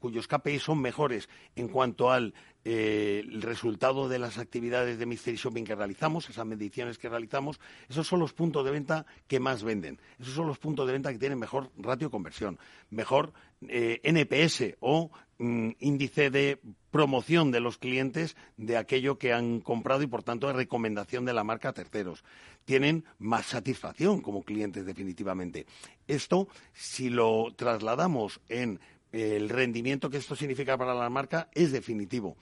[0.04, 5.64] cuyos KPI son mejores en cuanto al eh, resultado de las actividades de Mystery Shopping
[5.64, 9.98] que realizamos, esas mediciones que realizamos, esos son los puntos de venta que más venden.
[10.18, 12.59] Esos son los puntos de venta que tienen mejor ratio de conversión,
[12.90, 13.33] mejor
[13.68, 16.59] eh, NPS o mm, índice de
[16.90, 21.35] promoción de los clientes de aquello que han comprado y, por tanto, de recomendación de
[21.35, 22.24] la marca a terceros.
[22.64, 25.66] Tienen más satisfacción como clientes, definitivamente.
[26.07, 28.81] Esto, si lo trasladamos en
[29.14, 32.37] el rendimiento que esto significa para la marca es definitivo.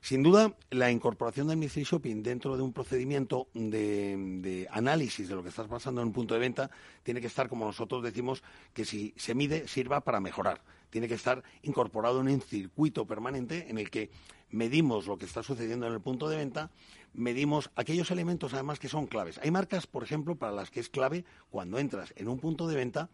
[0.00, 5.42] Sin duda, la incorporación del Mystery Shopping dentro de un procedimiento de, análisis de lo
[5.42, 6.70] que está pasando en un punto de venta
[7.02, 10.62] tiene que estar, como nosotros decimos, que si se mide sirva para mejorar.
[10.90, 14.10] Tiene que estar incorporado en un circuito permanente en el que
[14.50, 16.70] medimos lo que está sucediendo en el punto de venta,
[17.12, 19.40] medimos aquellos elementos además que son claves.
[19.42, 22.76] Hay marcas, por ejemplo, para las que es clave cuando entras en un punto de
[22.76, 23.10] venta,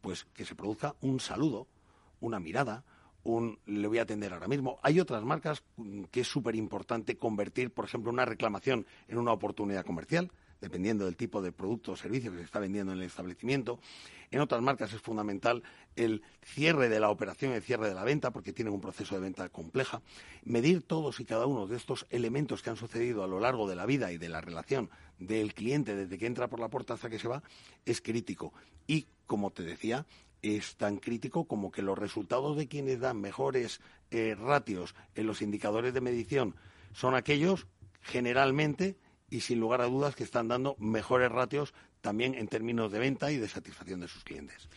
[0.00, 1.68] pues que se produzca un saludo,
[2.22, 2.84] una mirada,
[3.24, 4.78] un le voy a atender ahora mismo.
[4.82, 5.62] Hay otras marcas
[6.10, 10.32] que es súper importante convertir, por ejemplo, una reclamación en una oportunidad comercial.
[10.62, 13.80] dependiendo del tipo de producto o servicio que se está vendiendo en el establecimiento.
[14.30, 15.62] En otras marcas es fundamental
[15.96, 19.20] el cierre de la operación, el cierre de la venta, porque tienen un proceso de
[19.20, 20.00] venta compleja.
[20.44, 23.76] Medir todos y cada uno de estos elementos que han sucedido a lo largo de
[23.76, 27.10] la vida y de la relación del cliente desde que entra por la puerta hasta
[27.10, 27.42] que se va
[27.84, 28.54] es crítico.
[28.86, 30.06] Y, como te decía,
[30.42, 35.40] es tan crítico como que los resultados de quienes dan mejores eh, ratios en los
[35.40, 36.56] indicadores de medición
[36.92, 37.66] son aquellos,
[38.00, 38.96] generalmente,
[39.30, 43.32] y sin lugar a dudas, que están dando mejores ratios también en términos de venta
[43.32, 44.68] y de satisfacción de sus clientes.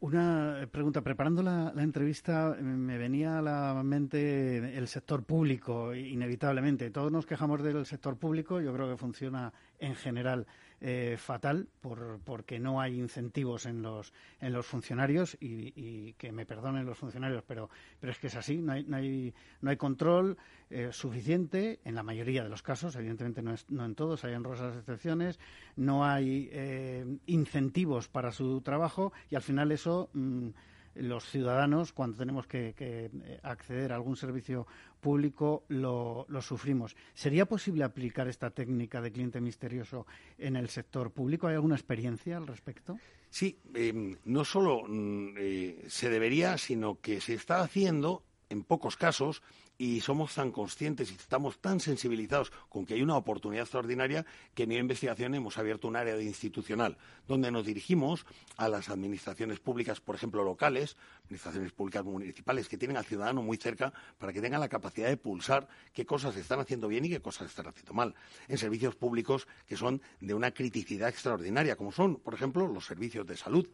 [0.00, 1.00] Una pregunta.
[1.00, 6.90] Preparando la, entrevista me venía a la mente el sector público, inevitablemente.
[6.90, 8.60] Todos nos quejamos del sector público.
[8.60, 10.46] Yo creo que funciona en general
[10.86, 16.44] eh, fatal por, porque no hay incentivos en los, en los funcionarios y, que me
[16.44, 19.78] perdonen los funcionarios, pero, pero es que es así, no hay, no hay, no hay
[19.78, 20.36] control
[20.68, 24.34] eh, suficiente en la mayoría de los casos, evidentemente no, es, no en todos, hay
[24.34, 25.40] honrosas excepciones,
[25.74, 30.10] no hay eh, incentivos para su trabajo y al final eso...
[30.12, 30.48] Mm,
[30.94, 34.66] los ciudadanos, cuando tenemos que, eh, acceder a algún servicio
[35.00, 36.96] público, lo, sufrimos.
[37.14, 40.06] ¿Sería posible aplicar esta técnica de cliente misterioso
[40.38, 41.46] en el sector público?
[41.46, 42.98] ¿Hay alguna experiencia al respecto?
[43.30, 48.96] Sí, em, no solo mm, eh, se debería, sino que se está haciendo en pocos
[48.96, 49.42] casos
[49.76, 54.64] y somos tan conscientes y estamos tan sensibilizados con que hay una oportunidad extraordinaria que
[54.64, 58.24] en investigación hemos abierto un área de institucional donde nos dirigimos
[58.56, 63.56] a las administraciones públicas, por ejemplo, locales, administraciones públicas municipales que tienen al ciudadano muy
[63.56, 67.20] cerca para que tengan la capacidad de pulsar qué cosas están haciendo bien y qué
[67.20, 68.14] cosas están haciendo mal.
[68.48, 73.26] En servicios públicos que son de una criticidad extraordinaria, como son, por ejemplo, los servicios
[73.26, 73.68] de salud.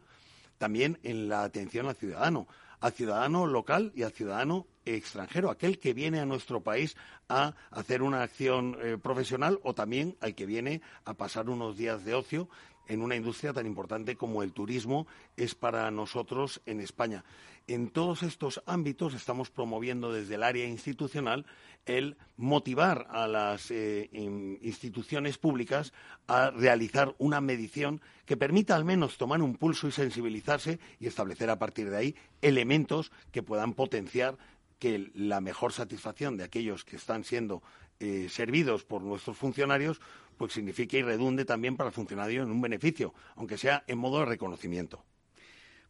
[0.57, 2.47] También en la atención al ciudadano
[2.81, 6.97] al ciudadano local y al ciudadano extranjero, aquel que viene a nuestro país
[7.29, 12.03] a hacer una acción eh, profesional o también al que viene a pasar unos días
[12.03, 12.49] de ocio
[12.87, 17.23] en una industria tan importante como el turismo es para nosotros en España.
[17.67, 21.45] En todos estos ámbitos estamos promoviendo desde el área institucional
[21.85, 25.93] el motivar a las eh, instituciones públicas
[26.27, 31.49] a realizar una medición que permita al menos tomar un pulso y sensibilizarse y establecer
[31.49, 34.37] a partir de ahí elementos que puedan potenciar
[34.79, 37.61] que la mejor satisfacción de aquellos que están siendo
[37.99, 40.01] eh, servidos por nuestros funcionarios
[40.41, 44.21] pues signifique y redunde también para el funcionario en un beneficio, aunque sea en modo
[44.21, 45.05] de reconocimiento.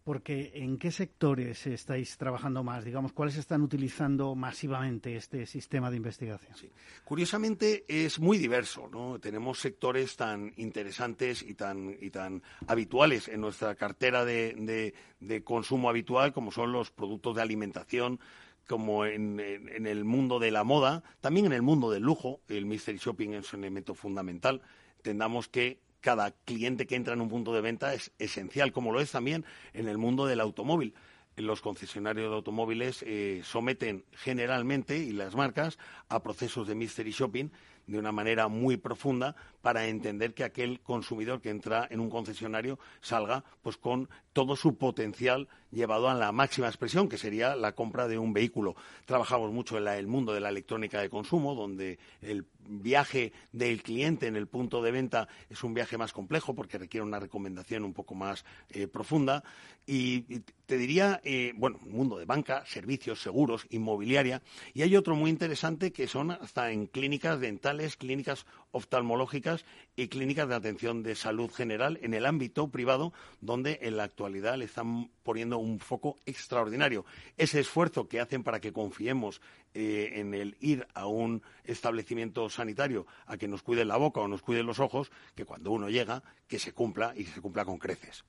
[0.04, 2.84] Porque ¿en qué sectores estáis trabajando más?
[2.84, 6.54] Digamos, ¿cuáles están utilizando masivamente este sistema de investigación?
[7.06, 9.20] Curiosamente es muy diverso, ¿no?
[9.20, 14.94] Tenemos sectores tan interesantes y tan, y tan habituales en nuestra cartera de
[15.46, 18.20] consumo habitual como son los productos de alimentación,
[18.68, 22.98] como en, el mundo de la moda, también en el mundo del lujo, el mystery
[22.98, 24.62] shopping es un elemento fundamental.
[24.98, 29.02] Entendamos que cada cliente que entra en un punto de venta es esencial, como lo
[29.02, 30.94] es también en el mundo del automóvil.
[31.38, 35.78] Los concesionarios de automóviles eh, someten generalmente, y las marcas,
[36.10, 37.50] a procesos de mystery shopping
[37.88, 42.80] de una manera muy profunda para entender que aquel consumidor que entra en un concesionario
[43.02, 48.08] salga pues con todo su potencial llevado a la máxima expresión, que sería la compra
[48.08, 48.76] de un vehículo.
[49.06, 54.28] Trabajamos mucho en el mundo de la electrónica de consumo, donde el viaje del cliente
[54.28, 57.94] en el punto de venta es un viaje más complejo porque requiere una recomendación un
[57.94, 59.44] poco más eh, profunda.
[59.86, 64.42] Y, te diría, eh, bueno, mundo de banca, servicios, seguros, inmobiliaria.
[64.74, 70.48] Y hay otro muy interesante que son hasta en clínicas dentales, clínicas oftalmológicas y clínicas
[70.48, 75.10] de atención de salud general en el ámbito privado, donde en la actualidad le están
[75.24, 77.06] poniendo un foco extraordinario.
[77.38, 79.42] Ese esfuerzo que hacen para que confiemos
[79.74, 84.28] eh, en el ir a un establecimiento sanitario a que nos cuide la boca o
[84.28, 87.66] nos cuide los ojos, que cuando uno llega, que se cumpla y que se cumpla
[87.66, 88.24] con creces.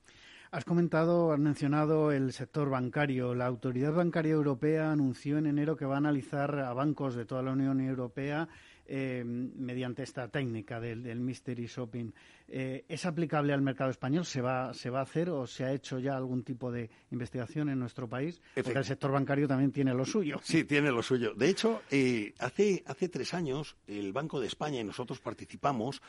[0.51, 3.33] Has comentado, has mencionado el sector bancario.
[3.33, 7.41] La Autoridad Bancaria Europea anunció en enero que va a analizar a bancos de toda
[7.41, 8.47] la Unión Europea
[8.85, 12.11] eh, mediante esta técnica del, mystery shopping.
[12.49, 14.25] Eh, ¿Es aplicable al mercado español?
[14.25, 17.69] ¿Se va, ¿Se va a hacer o se ha hecho ya algún tipo de investigación
[17.69, 18.41] en nuestro país?
[18.55, 20.41] Porque el sector bancario también tiene lo suyo.
[20.43, 21.33] Sí, tiene lo suyo.
[21.33, 26.01] De hecho, eh, hace, hace tres años el Banco de España, y nosotros participamos,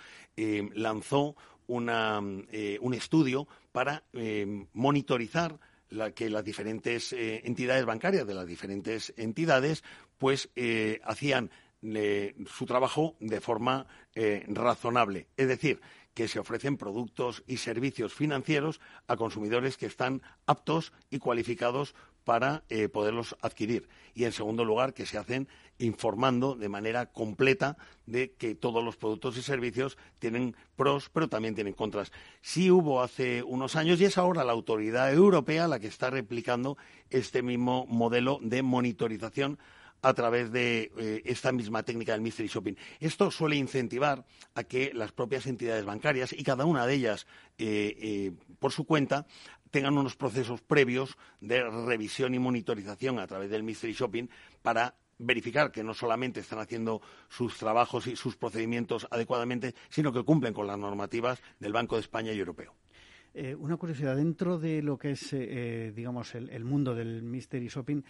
[0.75, 1.37] lanzó
[1.69, 4.03] una, un estudio para
[4.73, 5.59] monitorizar
[6.15, 9.85] que las diferentes entidades bancarias de las diferentes entidades
[10.19, 10.51] pues
[11.05, 11.51] hacían
[12.47, 15.29] su trabajo de forma eh, razonable.
[15.37, 15.81] Es decir,
[16.15, 21.95] que se ofrecen productos y servicios financieros a consumidores que están aptos y cualificados
[22.25, 23.89] para eh, poderlos adquirir.
[24.15, 27.77] Y en segundo lugar, que se hacen informando de manera completa
[28.07, 32.13] de que todos los productos y servicios tienen pros, pero también tienen contras.
[32.41, 36.79] Sí hubo hace unos años y es ahora la autoridad europea la que está replicando
[37.11, 39.59] este mismo modelo de monitorización
[40.05, 42.75] a través de eh, esta misma técnica del mystery shopping.
[43.01, 44.25] Esto suele incentivar
[44.55, 47.27] a que las propias entidades bancarias y cada una de ellas
[47.57, 49.27] eh, eh, por su cuenta
[49.71, 54.29] tengan unos procesos previos de revisión y monitorización a través del mystery shopping
[54.63, 60.23] para verificar que no solamente están haciendo sus trabajos y sus procedimientos adecuadamente, sino que
[60.23, 62.75] cumplen con las normativas del Banco de España y europeo.
[63.59, 65.35] Una curiosidad, dentro de lo que es,
[65.95, 68.03] digamos, el, mundo del mystery shopping,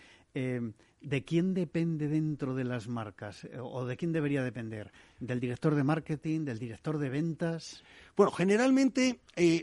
[1.05, 3.47] ¿de quién depende dentro de las marcas?
[3.61, 4.91] ¿O de quién debería depender?
[5.21, 7.83] ¿Del director de marketing, del director de ventas?
[8.17, 9.21] Bueno, generalmente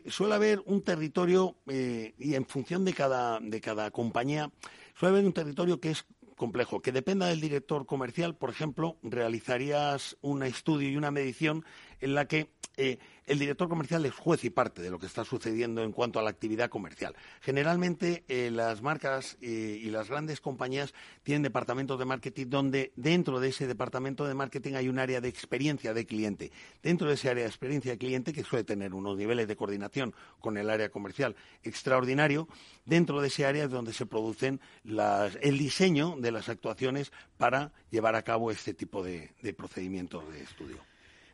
[0.07, 4.51] suele haber un territorio, y en función de cada, de cada compañía,
[4.95, 6.81] suele haber un territorio que es complejo.
[6.81, 11.63] Que dependa del director comercial, por ejemplo, realizarías un estudio y una medición
[12.01, 12.97] en la que eh,
[13.27, 16.23] el director comercial es juez y parte de lo que está sucediendo en cuanto a
[16.23, 17.15] la actividad comercial.
[17.41, 20.93] Generalmente eh, las marcas eh, y las grandes compañías
[21.23, 25.29] tienen departamentos de marketing donde dentro de ese departamento de marketing hay un área de
[25.29, 26.51] experiencia de cliente.
[26.81, 30.13] Dentro de ese área de experiencia de cliente, que suele tener unos niveles de coordinación
[30.39, 32.47] con el área comercial extraordinario,
[32.85, 38.15] dentro de ese área es donde se producen el diseño de las actuaciones para llevar
[38.15, 40.90] a cabo este tipo de procedimientos de estudio.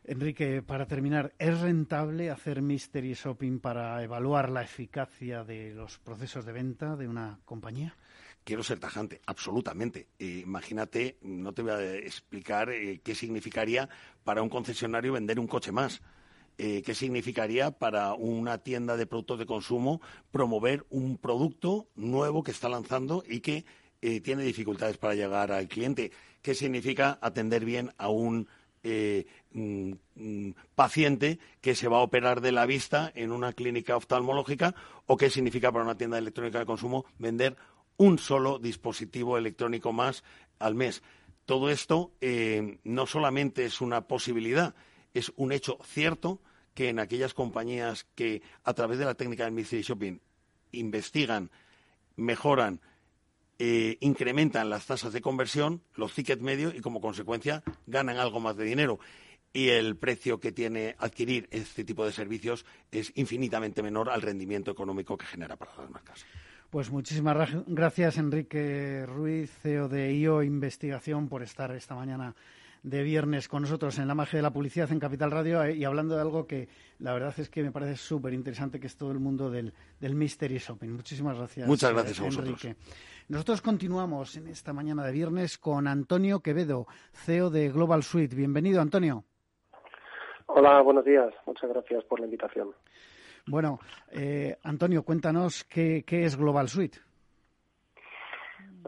[0.08, 6.46] Enrique, para terminar, ¿es rentable hacer mystery shopping para evaluar la eficacia de los procesos
[6.46, 7.94] de venta de una compañía?
[8.42, 10.08] Quiero ser tajante, absolutamente.
[10.18, 13.90] imagínate, no te voy a explicar eh, qué significaría
[14.24, 16.00] para un concesionario vender un coche más.
[16.56, 20.00] Eh, qué significaría para una tienda de productos de consumo
[20.30, 23.66] promover un producto nuevo que está lanzando y que
[24.00, 26.12] eh, tiene dificultades para llegar al cliente.
[26.40, 28.48] ¿Qué significa atender bien a un
[28.82, 33.96] eh, mm, mm, paciente que se va a operar de la vista en una clínica
[33.96, 34.74] oftalmológica
[35.06, 37.56] o qué significa para una tienda electrónica de consumo vender
[37.96, 40.24] un solo dispositivo electrónico más
[40.58, 41.02] al mes.
[41.44, 44.74] Todo esto eh, no solamente es una posibilidad,
[45.14, 46.40] es un hecho cierto
[46.74, 50.20] que en aquellas compañías que a través de la técnica del mystery shopping
[50.72, 51.50] investigan,
[52.16, 52.80] mejoran
[53.58, 58.56] eh, incrementan las tasas de conversión, los tickets medios y como consecuencia ganan algo más
[58.56, 58.98] de dinero.
[59.52, 64.70] Y el precio que tiene adquirir este tipo de servicios es infinitamente menor al rendimiento
[64.70, 66.24] económico que genera para las marcas.
[66.70, 72.36] Pues muchísimas gracias, Enrique Ruiz, CEO de IO Investigación, por estar esta mañana
[72.82, 75.84] de viernes con nosotros en la magia de la publicidad en Capital Radio eh, y
[75.84, 79.12] hablando de algo que la verdad es que me parece súper interesante, que es todo
[79.12, 80.90] el mundo del, del mystery shopping.
[80.90, 81.66] Muchísimas gracias.
[81.66, 82.64] Muchas gracias a vosotros.
[82.64, 82.80] Enrique.
[83.28, 88.34] Nosotros continuamos en esta mañana de viernes con Antonio Quevedo, CEO de Global Suite.
[88.34, 89.22] Bienvenido, Antonio.
[90.46, 91.34] Hola, buenos días.
[91.44, 92.70] Muchas gracias por la invitación.
[93.46, 93.80] Bueno,
[94.12, 97.00] eh, Antonio, cuéntanos qué, qué es Global Suite.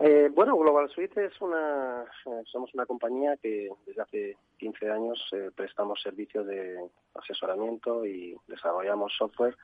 [0.00, 2.06] Eh, bueno, Global Suite es una,
[2.50, 6.78] somos una compañía que desde hace 15 años eh, prestamos servicios de
[7.14, 9.54] asesoramiento y desarrollamos software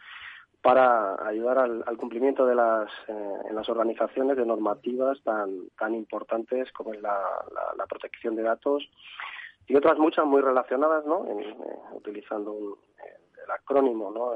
[0.62, 6.72] para ayudar al, cumplimiento de las, eh, en las organizaciones de normativas tan, tan importantes
[6.72, 7.14] como es la,
[7.88, 8.88] protección de datos
[9.68, 11.24] y otras muchas muy relacionadas, ¿no?
[11.92, 12.78] utilizando
[13.44, 14.32] el acrónimo, ¿no?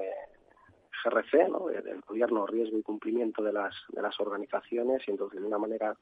[1.03, 1.67] GRC, ¿no?
[1.67, 5.97] del gobierno, riesgo y cumplimiento de las, de las organizaciones y entonces de una manera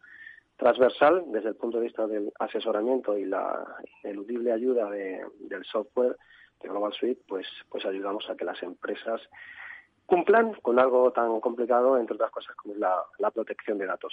[0.57, 3.65] transversal desde el punto de vista del asesoramiento y la
[4.03, 6.17] eludible ayuda del software
[6.61, 9.21] de Global Suite, pues, pues ayudamos a que las empresas
[10.09, 14.13] cumplan con algo tan complicado, entre otras cosas, como es la protección de datos.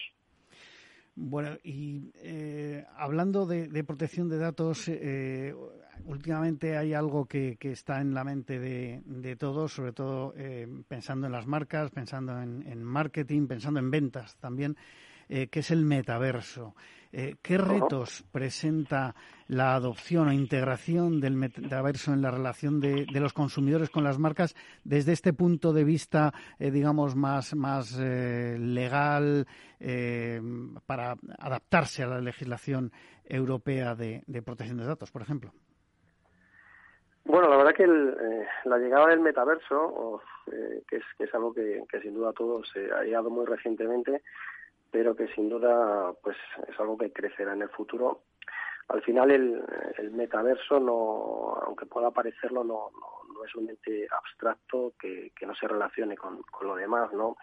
[1.17, 5.55] Bueno, y eh, hablando de, protección de datos, eh,
[6.03, 11.31] últimamente hay algo que, está en la mente de, todos, sobre todo eh, pensando en
[11.31, 14.75] las marcas, pensando en, marketing, pensando en ventas también,
[15.27, 16.75] que es el metaverso.
[17.17, 19.15] Eh, ¿Qué retos presenta
[19.47, 24.53] la adopción o integración del metaverso en la relación de, los consumidores con las marcas
[24.83, 29.47] desde este punto de vista, eh, digamos, más, más eh, legal
[30.85, 32.91] para adaptarse a la legislación
[33.23, 35.53] europea de, protección de datos, por ejemplo?
[37.23, 37.87] Bueno, la verdad que
[38.67, 40.21] la llegada del metaverso,
[40.89, 44.21] que, es, que es algo que, que sin duda todos ha llegado muy recientemente,
[44.95, 46.37] pero que sin duda pues
[46.69, 48.21] es algo que crecerá en el futuro.
[48.87, 49.61] Al final el,
[49.97, 52.91] el metaverso, no, aunque pueda parecerlo, no,
[53.33, 57.35] no, es un ente abstracto que, que no se relacione con, con, lo demás, ¿no?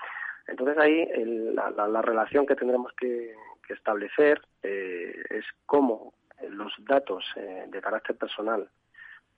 [0.47, 1.07] Entonces ahí
[1.55, 3.35] la, relación que tendremos que,
[3.69, 6.13] establecer eh, es cómo
[6.51, 8.69] los datos eh, de carácter personal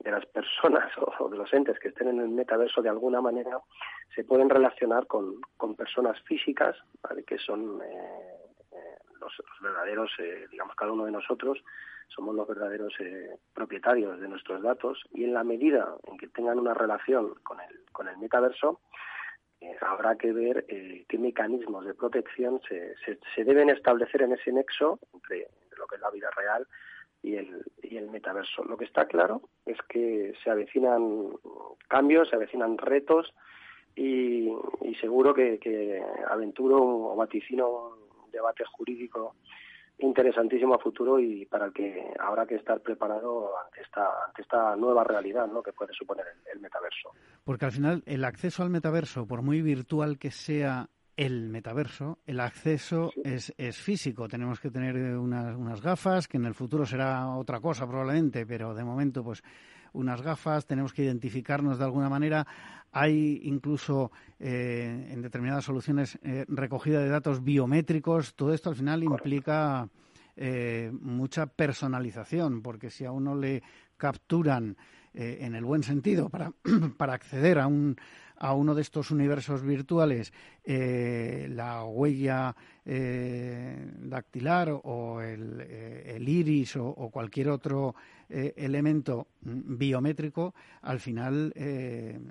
[0.04, 3.58] de las personas o, de los entes que estén en el metaverso de alguna manera
[4.14, 6.76] se pueden relacionar con, con personas físicas,
[7.26, 8.36] que son eh,
[8.70, 10.10] eh, los, verdaderos,
[10.50, 11.58] digamos, cada uno de nosotros
[12.06, 12.94] somos los verdaderos
[13.54, 17.84] propietarios de nuestros datos y en la medida en que tengan una relación con el,
[17.90, 18.82] con el metaverso,
[19.80, 20.66] habrá que ver
[21.08, 22.94] qué mecanismos de protección se,
[23.34, 25.48] se, deben establecer en ese nexo entre,
[25.78, 26.68] lo que es la vida real
[27.24, 28.62] y el, y el metaverso.
[28.64, 31.30] Lo que está claro es que se avecinan
[31.88, 33.32] cambios, se avecinan retos
[33.96, 34.52] y,
[35.00, 39.36] seguro que, aventuro o vaticino un debate jurídico
[39.98, 44.76] interesantísimo a futuro y para el que habrá que estar preparado ante esta, ante esta
[44.76, 45.62] nueva realidad ¿no?
[45.62, 47.12] que puede suponer el metaverso.
[47.44, 52.40] Porque al final el acceso al metaverso, por muy virtual que sea el metaverso, el
[52.40, 54.28] acceso es, es, físico.
[54.28, 58.74] Tenemos que tener unas, unas, gafas, que en el futuro será otra cosa probablemente, pero
[58.74, 59.42] de momento, pues
[59.94, 62.46] unas gafas, tenemos que identificarnos de alguna manera.
[62.92, 68.34] Hay incluso eh, en determinadas soluciones eh, recogida de datos biométricos.
[68.34, 69.88] Todo esto al final implica
[70.36, 73.62] eh, mucha personalización, porque si a uno le
[73.96, 74.76] capturan
[75.16, 76.50] en el buen sentido para,
[76.98, 77.96] para acceder a un
[78.44, 80.30] a uno de estos universos virtuales
[80.66, 87.94] eh, la huella eh, dactilar o el, eh, iris o, cualquier otro
[88.28, 91.52] elemento biométrico, al final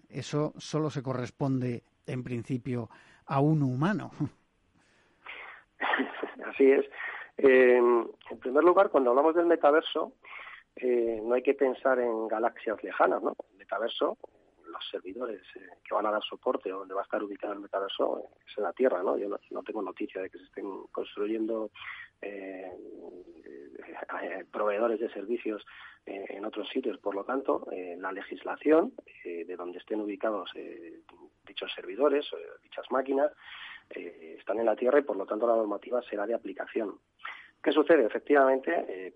[0.10, 2.90] eso solo se corresponde en principio
[3.28, 4.12] a un humano.
[6.46, 6.86] Así es.
[7.38, 10.14] en primer lugar, cuando hablamos del metaverso,
[10.82, 13.36] no hay que pensar en galaxias lejanas, ¿no?
[13.52, 14.18] El metaverso
[14.74, 17.60] los servidores eh, que van a dar soporte o donde va a estar ubicado el
[17.60, 19.18] metaverso eh, es en la Tierra, ¿no?
[19.18, 21.72] Yo no, tengo noticia de que se estén construyendo
[22.22, 22.72] eh,
[24.52, 25.66] proveedores de servicios
[26.06, 26.98] en otros sitios.
[26.98, 27.66] Por lo tanto,
[27.98, 28.94] la legislación
[29.24, 30.52] de donde estén ubicados
[31.46, 32.26] dichos servidores,
[32.62, 33.32] dichas máquinas,
[33.90, 37.00] están en la Tierra y por lo tanto la normativa será de aplicación.
[37.62, 38.06] ¿Qué sucede?
[38.06, 39.16] Efectivamente,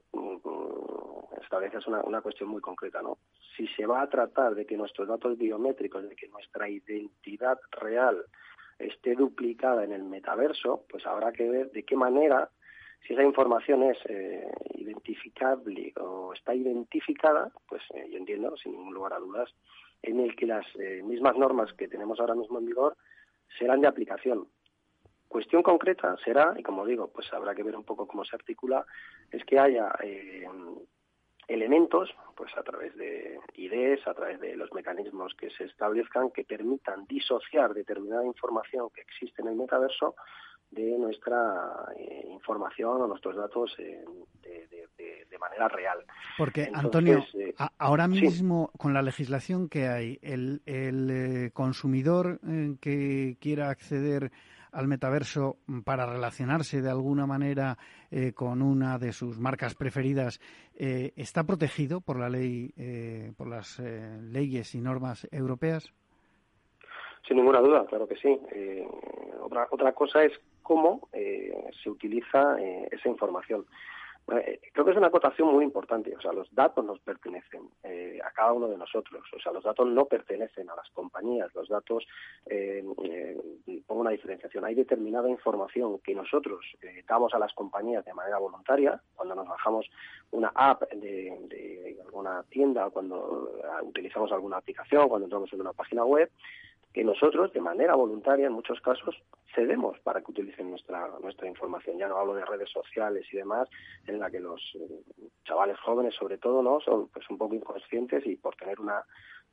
[1.41, 3.17] estableces una, una cuestión muy concreta, ¿no?
[3.55, 8.23] Si se va a tratar de que nuestros datos biométricos, de que nuestra identidad real
[8.79, 12.49] esté duplicada en el metaverso, pues habrá que ver de qué manera,
[13.05, 18.93] si esa información es eh, identificable o está identificada, pues eh, yo entiendo, sin ningún
[18.93, 19.49] lugar a dudas,
[20.03, 22.97] en el que las eh, mismas normas que tenemos ahora mismo en vigor
[23.57, 24.47] serán de aplicación.
[25.27, 28.85] Cuestión concreta será, y como digo, pues habrá que ver un poco cómo se articula,
[29.31, 29.91] es que haya
[31.47, 36.43] elementos, pues a través de ideas, a través de los mecanismos que se establezcan que
[36.43, 40.15] permitan disociar determinada información que existe en el metaverso
[40.71, 44.03] de nuestra eh, información o nuestros datos de,
[45.39, 45.99] manera real.
[46.35, 52.39] Porque, Antonio, eh, ahora mismo con la legislación que hay, el, el eh, consumidor
[52.81, 54.31] que quiera acceder
[54.77, 57.79] al metaverso para relacionarse de alguna manera
[58.11, 60.39] eh, con una de sus marcas preferidas
[60.75, 65.91] eh, está protegido por la ley, eh, por las leyes y normas europeas?
[67.27, 68.39] Sin ninguna duda, claro que sí.
[69.41, 72.57] otra, otra cosa es cómo se utiliza
[72.91, 73.65] esa información.
[74.29, 76.13] Eh, creo que es una acotación muy importante.
[76.15, 79.23] O sea, los datos nos pertenecen eh, a cada uno de nosotros.
[79.33, 81.53] O sea, los datos no pertenecen a las compañías.
[81.55, 82.05] Los datos,
[82.45, 82.83] eh,
[83.85, 84.65] pongo una diferenciación.
[84.65, 86.65] Hay determinada información que nosotros
[87.07, 89.01] damos a las compañías de manera voluntaria.
[89.15, 89.89] Cuando nos bajamos
[90.31, 93.49] una app de, de alguna tienda, cuando
[93.83, 96.29] utilizamos alguna aplicación, cuando entramos en una página web,
[96.97, 99.15] que nosotros, de manera voluntaria, en muchos casos,
[99.53, 101.99] cedemos para que utilicen nuestra, nuestra información.
[101.99, 103.69] Ya no hablo de redes sociales y demás,
[104.07, 105.03] en la que los eh,
[105.45, 109.03] chavales jóvenes, sobre todo, no son pues un poco inconscientes y por tener una,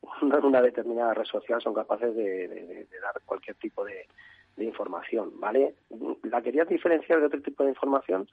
[0.22, 4.07] una, determinada red social son capaces de, dar cualquier tipo de,
[4.57, 5.74] de información, ¿vale?
[6.22, 8.26] La quería diferenciar de otro tipo de información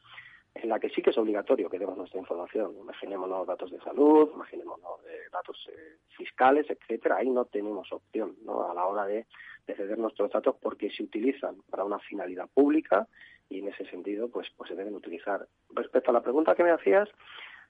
[0.54, 2.76] en la que sí que es obligatorio que demos nuestra información.
[2.78, 7.18] Imaginémonos datos de salud, imaginémonos de datos eh, fiscales, etcétera.
[7.18, 8.70] Ahí no tenemos opción ¿no?
[8.70, 9.26] a la hora de,
[9.66, 13.08] ceder nuestros datos porque se utilizan para una finalidad pública
[13.48, 15.48] y en ese sentido pues, pues se deben utilizar.
[15.70, 17.08] Respecto a la pregunta que me hacías,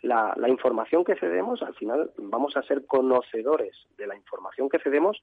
[0.02, 4.80] la, la información que cedemos, al final vamos a ser conocedores de la información que
[4.80, 5.22] cedemos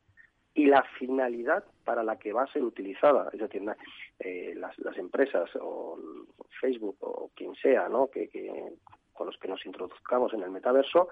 [0.59, 3.31] y la finalidad para la que va a ser utilizada.
[3.33, 3.63] Es decir,
[4.19, 5.97] eh, las, empresas o
[6.61, 8.09] Facebook o quien sea, ¿no?
[8.09, 8.29] Que,
[9.13, 11.11] con los que nos introduzcamos en el metaverso,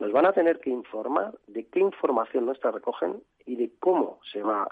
[0.00, 4.42] nos van a tener que informar de qué información nuestra recogen y de cómo se
[4.42, 4.66] va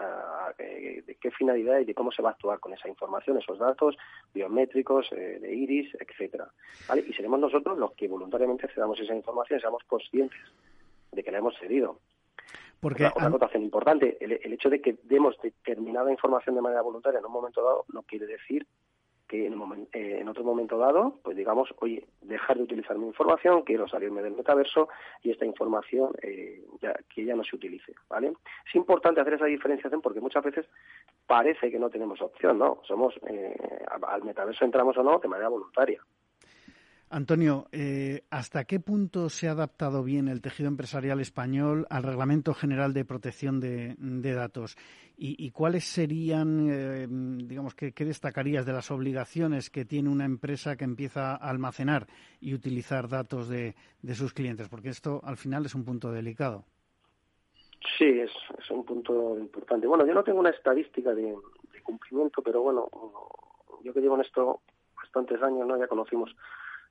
[0.59, 3.61] eh, de qué finalidad y de cómo se va a actuar con esa información, esos
[3.61, 3.97] datos
[4.35, 6.51] biométricos, eh, de iris, etcétera.
[6.97, 10.41] Y seremos nosotros los que voluntariamente cedamos esa información y seamos conscientes
[11.13, 12.01] de que la hemos cedido.
[12.81, 17.27] Porque otra, anotación importante, el, hecho de que demos determinada información de manera voluntaria en
[17.27, 18.67] un momento dado no quiere decir
[19.29, 19.55] que en,
[19.93, 24.23] eh, en, otro momento dado, pues digamos, oye, dejar de utilizar mi información, quiero salirme
[24.23, 24.89] del metaverso
[25.23, 28.33] y esta información eh, ya, que ya no se utilice, ¿vale?
[28.67, 30.67] Es importante hacer esa diferenciación porque muchas veces
[31.29, 32.81] parece que no tenemos opción, ¿no?
[32.83, 33.57] Somos, eh,
[34.03, 36.03] al metaverso entramos o no de manera voluntaria.
[37.13, 42.55] Antonio, eh, ¿hasta qué punto se ha adaptado bien el tejido empresarial español al Reglamento
[42.55, 43.97] General de Protección de,
[44.33, 44.77] Datos?
[45.17, 50.85] ¿Y, cuáles serían, eh, digamos, qué, destacarías de las obligaciones que tiene una empresa que
[50.85, 52.07] empieza a almacenar
[52.41, 53.75] y utilizar datos de,
[54.15, 54.69] sus clientes?
[54.69, 56.65] Porque esto al final es un punto delicado.
[57.99, 58.31] Sí, es,
[58.71, 59.89] un punto importante.
[59.89, 62.89] Bueno, yo no tengo una estadística de, de cumplimiento, pero bueno,
[63.83, 64.61] yo que llevo en esto
[64.95, 65.77] bastantes años, ¿no?
[65.77, 66.35] Ya conocimos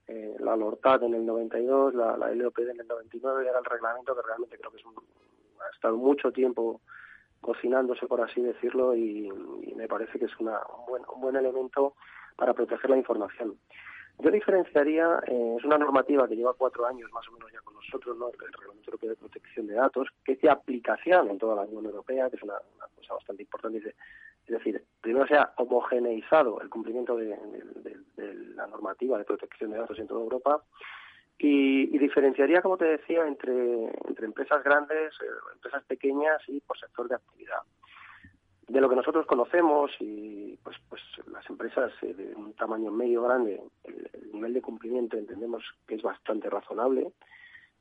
[0.09, 3.65] eh, la LORTAD en el 92, la, la LOPD en el 99 y era el
[3.65, 6.81] reglamento que realmente creo que es ha estado mucho tiempo
[7.41, 9.29] cocinándose, por así decirlo, y,
[9.75, 11.95] me parece que es una, un, buen, un buen elemento
[12.35, 13.57] para proteger la información.
[14.19, 17.75] Yo diferenciaría, eh, es una normativa que lleva cuatro años más o menos ya con
[17.75, 18.27] nosotros, ¿no?
[18.27, 21.85] el Reglamento Europeo de Protección de Datos, que es de aplicación en toda la Unión
[21.85, 22.55] Europea, que es una,
[22.97, 23.95] cosa bastante importante.
[24.49, 27.37] Es decir, primero se ha homogeneizado el cumplimiento de,
[28.55, 30.63] la normativa de protección de datos en toda Europa
[31.37, 33.91] y, diferenciaría, como te decía, entre,
[34.21, 37.61] empresas grandes, eh, empresas pequeñas y por sector de actividad.
[38.67, 43.23] De lo que nosotros conocemos y pues pues las empresas eh, de un tamaño medio
[43.23, 47.11] grande el, nivel de cumplimiento entendemos que es bastante razonable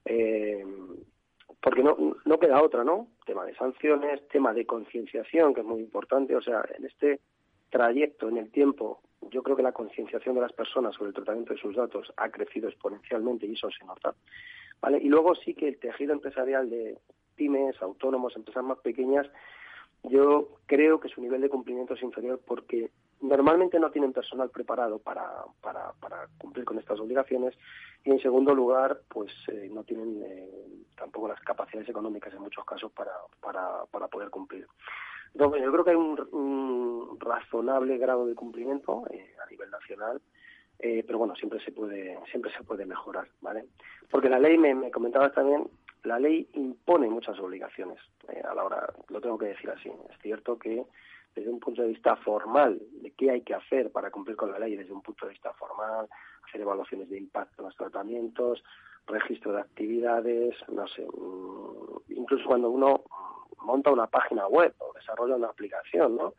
[0.06, 0.64] eh,
[1.61, 5.80] porque no no queda otra no tema de sanciones tema de concienciación que es muy
[5.80, 6.36] importante.
[6.36, 7.20] O sea en este
[7.70, 9.00] trayecto en el tiempo
[9.30, 12.30] yo creo que la concienciación de las personas sobre el tratamiento de sus datos ha
[12.30, 14.14] crecido exponencialmente y eso se nota
[14.80, 16.98] vale y luego sí que el tejido empresarial de
[17.34, 19.26] pymes autónomos empresas más pequeñas
[20.04, 22.90] yo creo que su nivel de cumplimiento es inferior porque
[23.20, 27.54] normalmente no tienen personal preparado para, para, para cumplir con estas obligaciones
[28.04, 30.50] y en segundo lugar pues eh, no tienen eh,
[30.96, 34.66] tampoco las capacidades económicas en muchos casos para, para, para poder cumplir.
[35.34, 40.20] Entonces, yo creo que hay un, razonable grado de cumplimiento eh, a nivel nacional
[40.80, 43.64] pero bueno siempre se puede siempre se puede mejorar vale
[44.12, 45.68] porque la ley me, me comentabas también
[46.04, 47.98] la ley impone muchas obligaciones.
[48.44, 49.88] A la hora, lo tengo que decir así.
[49.88, 50.84] Es cierto que
[51.39, 54.59] desde un punto de vista formal de qué hay que hacer para cumplir con la
[54.59, 56.09] ley, desde un punto de vista formal,
[56.47, 58.62] hacer evaluaciones de impacto en los tratamientos,
[59.07, 63.05] registro de actividades, no sé, mm, incluso cuando uno
[63.62, 66.34] monta una página web o desarrolla una aplicación, ¿no?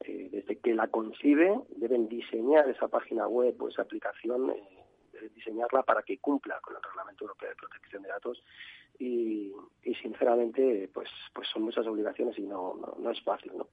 [0.00, 5.82] Eh, desde que la concibe deben diseñar esa página web o esa aplicación, eh, diseñarla
[5.82, 8.42] para que cumpla con el Reglamento Europeo de Protección de Datos
[8.98, 9.52] y,
[10.02, 13.68] sinceramente pues pues son muchas obligaciones y no, no, es fácil ¿no?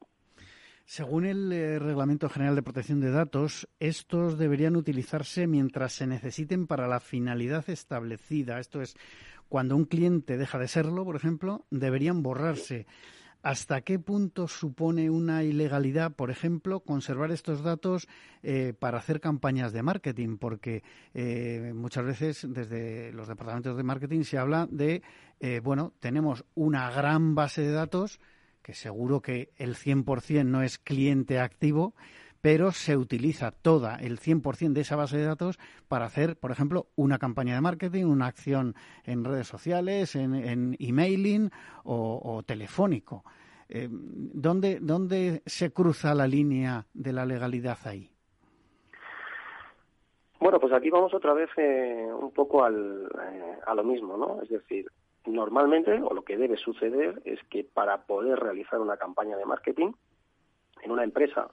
[0.85, 6.67] Según el eh, Reglamento General de Protección de Datos, estos deberían utilizarse mientras se necesiten
[6.67, 8.59] para la finalidad establecida.
[8.59, 8.95] Esto es,
[9.47, 12.87] cuando un cliente deja de serlo, por ejemplo, deberían borrarse.
[13.43, 18.07] ¿Hasta qué punto supone una ilegalidad, por ejemplo, conservar estos datos
[18.43, 20.37] eh, para hacer campañas de marketing?
[20.37, 20.83] Porque
[21.15, 25.01] eh, muchas veces desde los departamentos de marketing se habla de,
[25.39, 28.19] eh, bueno, tenemos una gran base de datos,
[28.61, 31.93] que seguro que el 100% no es cliente activo,
[32.41, 36.87] pero se utiliza toda el 100% de esa base de datos para hacer, por ejemplo,
[36.95, 41.51] una campaña de marketing, una acción en redes sociales, en, emailing
[41.83, 43.23] o, telefónico.
[43.69, 48.09] Eh, ¿dónde, se cruza la línea de la legalidad ahí?
[50.39, 54.41] Bueno, pues aquí vamos otra vez eh, un poco al, eh, a lo mismo, ¿no?
[54.41, 54.87] Es decir,
[55.25, 59.91] normalmente, o lo que debe suceder, es que para poder realizar una campaña de marketing
[60.81, 61.49] en una empresa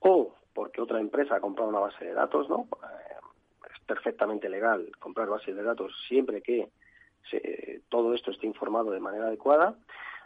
[0.00, 2.68] o porque otra empresa ha comprado una base de datos, ¿no?
[2.82, 6.70] Eh, es perfectamente legal comprar bases de datos siempre que
[7.88, 9.74] todo esto esté informado de manera adecuada.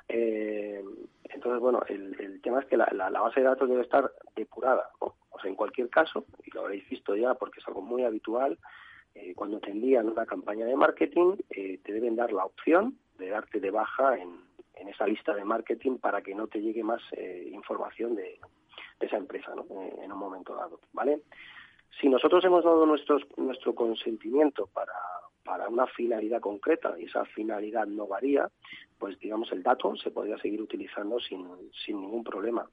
[0.09, 0.85] Eh,
[1.25, 4.91] entonces, bueno, el, tema es que la, base de datos debe estar depurada.
[4.99, 8.59] O sea, en cualquier caso, y lo habréis visto ya porque es algo muy habitual,
[9.21, 13.61] eh, cuando te envían una campaña de marketing, te deben dar la opción de darte
[13.61, 14.49] de baja en,
[14.89, 17.03] esa lista de marketing para que no te llegue más
[17.53, 18.41] información de,
[19.07, 19.63] esa empresa ¿no?
[19.83, 21.23] Eh, en un momento dado, ¿vale?
[22.01, 24.93] Si nosotros hemos dado nuestros, nuestro consentimiento para,
[25.69, 28.49] una finalidad concreta y esa finalidad no varía,
[28.99, 32.69] pues digamos el dato se podría seguir utilizando sin ningún problema.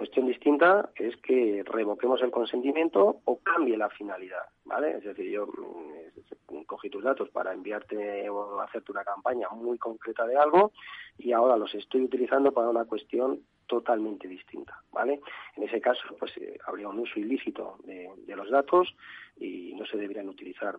[0.00, 4.96] Cuestión distinta es que revoquemos el consentimiento o cambie la finalidad, ¿vale?
[4.96, 10.26] Es decir, yo mm, cogí tus datos para enviarte o hacerte una campaña muy concreta
[10.26, 10.72] de algo
[11.18, 15.20] y ahora los estoy utilizando para una cuestión totalmente distinta, ¿vale?
[15.54, 18.88] En ese caso, pues eh, habría un uso ilícito de, de los datos
[19.36, 20.78] y no se deberían utilizar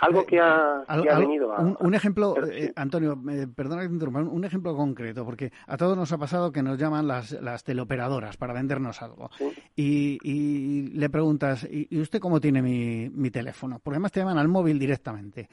[0.00, 0.84] algo eh, que ha,
[1.18, 1.60] venido a...
[1.60, 3.20] Un, ejemplo, eh, Antonio,
[3.54, 6.78] perdona que te interrumpa, un ejemplo concreto, porque a todos nos ha pasado que nos
[6.78, 9.30] llaman las, las teleoperadoras para vendernos algo.
[9.76, 13.78] Y, le preguntas, ¿y, usted cómo tiene mi, mi teléfono?
[13.78, 15.48] Porque además te llaman al móvil directamente.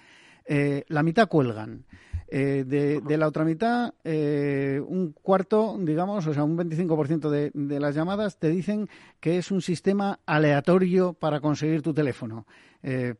[0.45, 1.85] Eh, la mitad cuelgan.
[2.33, 7.79] Eh, de, la otra mitad, eh, un cuarto, digamos, o sea, un 25% de, de
[7.81, 8.87] las llamadas te dicen
[9.19, 12.45] que es un sistema aleatorio para conseguir tu teléfono.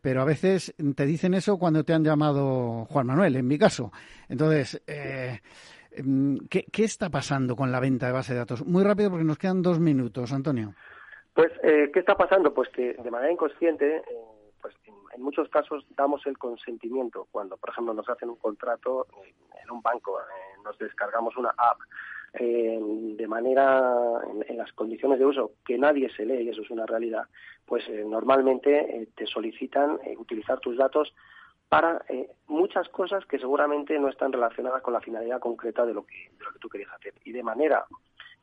[0.02, 3.92] pero a veces te dicen eso cuando te han llamado Juan Manuel, en mi caso.
[4.30, 4.82] Entonces,
[6.02, 8.66] mm, ¿qué, ¿qué, está pasando con la venta de base de datos?
[8.66, 10.74] Muy rápido porque nos quedan dos minutos, Antonio.
[11.34, 12.54] Pues, ¿qué está pasando?
[12.54, 14.04] Pues que de manera inconsciente
[14.62, 14.74] pues
[15.14, 19.08] en, muchos casos damos el consentimiento cuando, por ejemplo, nos hacen un contrato
[19.64, 21.80] en un banco, eh, nos descargamos una app
[22.34, 23.94] eh, de manera
[24.48, 27.24] en, las condiciones de uso que nadie se lee y eso es una realidad,
[27.66, 31.14] pues eh, normalmente te solicitan utilizar tus datos
[31.68, 32.04] para
[32.48, 36.44] muchas cosas que seguramente no están relacionadas con la finalidad concreta de lo que, de
[36.44, 37.14] lo que tú querías hacer.
[37.24, 37.86] Y de manera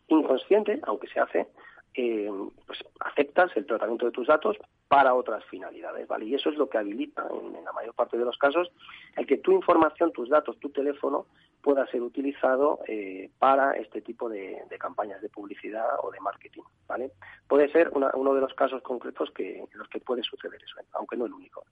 [0.08, 1.46] inconsciente, aunque se hace,
[1.94, 2.30] eh,
[2.66, 4.56] pues aceptas el tratamiento de tus datos
[4.88, 6.24] para otras finalidades, ¿vale?
[6.24, 8.70] Y eso es lo que habilita, en, la mayor parte de los casos,
[9.16, 11.26] el que tu información, tus datos, tu teléfono
[11.60, 17.10] pueda ser utilizado eh, para este tipo de, campañas de publicidad o de marketing, ¿vale?
[17.46, 21.16] Puede ser uno de los casos concretos que, en los que puede suceder eso, aunque
[21.16, 21.64] no el único.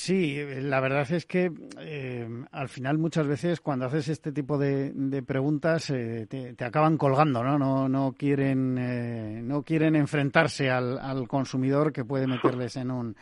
[0.00, 5.24] Sí, la verdad es que eh, al final muchas veces cuando haces este tipo de,
[5.26, 7.58] preguntas eh, te, acaban colgando, ¿no?
[7.58, 13.16] No, no quieren eh, no quieren enfrentarse al, consumidor que puede meterles en un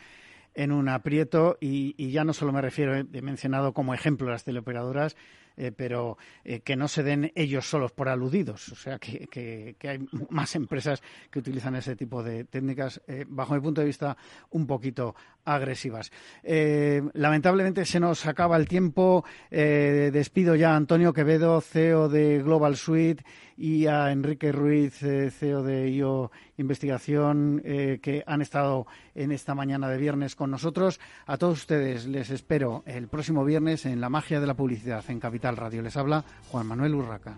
[0.53, 4.43] en un aprieto y, y ya no solo me refiero, he mencionado como ejemplo las
[4.43, 5.17] teleoperadoras,
[5.57, 8.69] eh, pero eh, que no se den ellos solos por aludidos.
[8.69, 11.01] O sea, que, hay más empresas
[11.31, 14.15] que utilizan ese tipo de técnicas, eh, bajo mi punto de vista,
[14.51, 16.11] un poquito agresivas.
[16.43, 19.23] lamentablemente se nos acaba el tiempo.
[19.49, 23.23] despido ya a Antonio Quevedo, CEO de Global Suite,
[23.57, 28.85] y a Enrique Ruiz, CEO de IO Investigación, que han estado
[29.15, 30.99] en esta mañana de viernes con nosotros.
[31.25, 35.19] A todos ustedes les espero el próximo viernes en La Magia de la Publicidad en
[35.19, 35.81] Capital Radio.
[35.81, 37.37] Les habla Juan Manuel Urraca.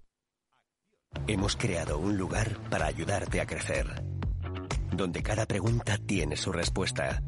[1.27, 4.03] Hemos creado un lugar para ayudarte a crecer,
[4.91, 7.21] donde cada pregunta tiene su respuesta,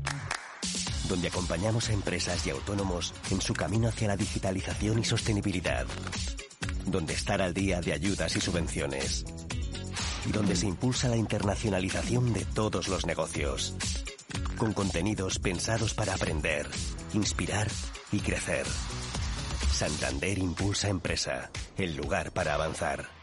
[1.08, 5.86] donde acompañamos a empresas y autónomos en su camino hacia la digitalización y sostenibilidad,
[6.86, 9.26] donde estar al día de ayudas y subvenciones,
[10.26, 13.76] y donde se impulsa la internacionalización de todos los negocios,
[14.58, 16.68] con contenidos pensados para aprender,
[17.14, 17.68] inspirar
[18.12, 18.66] y crecer.
[19.72, 23.23] Santander Impulsa Empresa, el lugar para avanzar.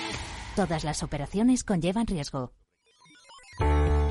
[0.55, 2.53] Todas las operaciones conllevan riesgo.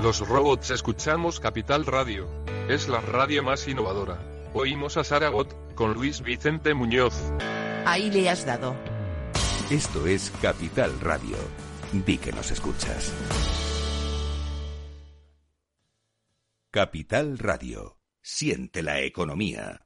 [0.02, 2.28] Los robots escuchamos Capital Radio.
[2.68, 4.18] Es la radio más innovadora.
[4.54, 7.14] Oímos a Saragot con Luis Vicente Muñoz.
[7.84, 8.74] Ahí le has dado.
[9.70, 11.36] Esto es Capital Radio.
[11.92, 13.12] Di que nos escuchas.
[16.70, 17.98] Capital Radio.
[18.22, 19.82] Siente la economía.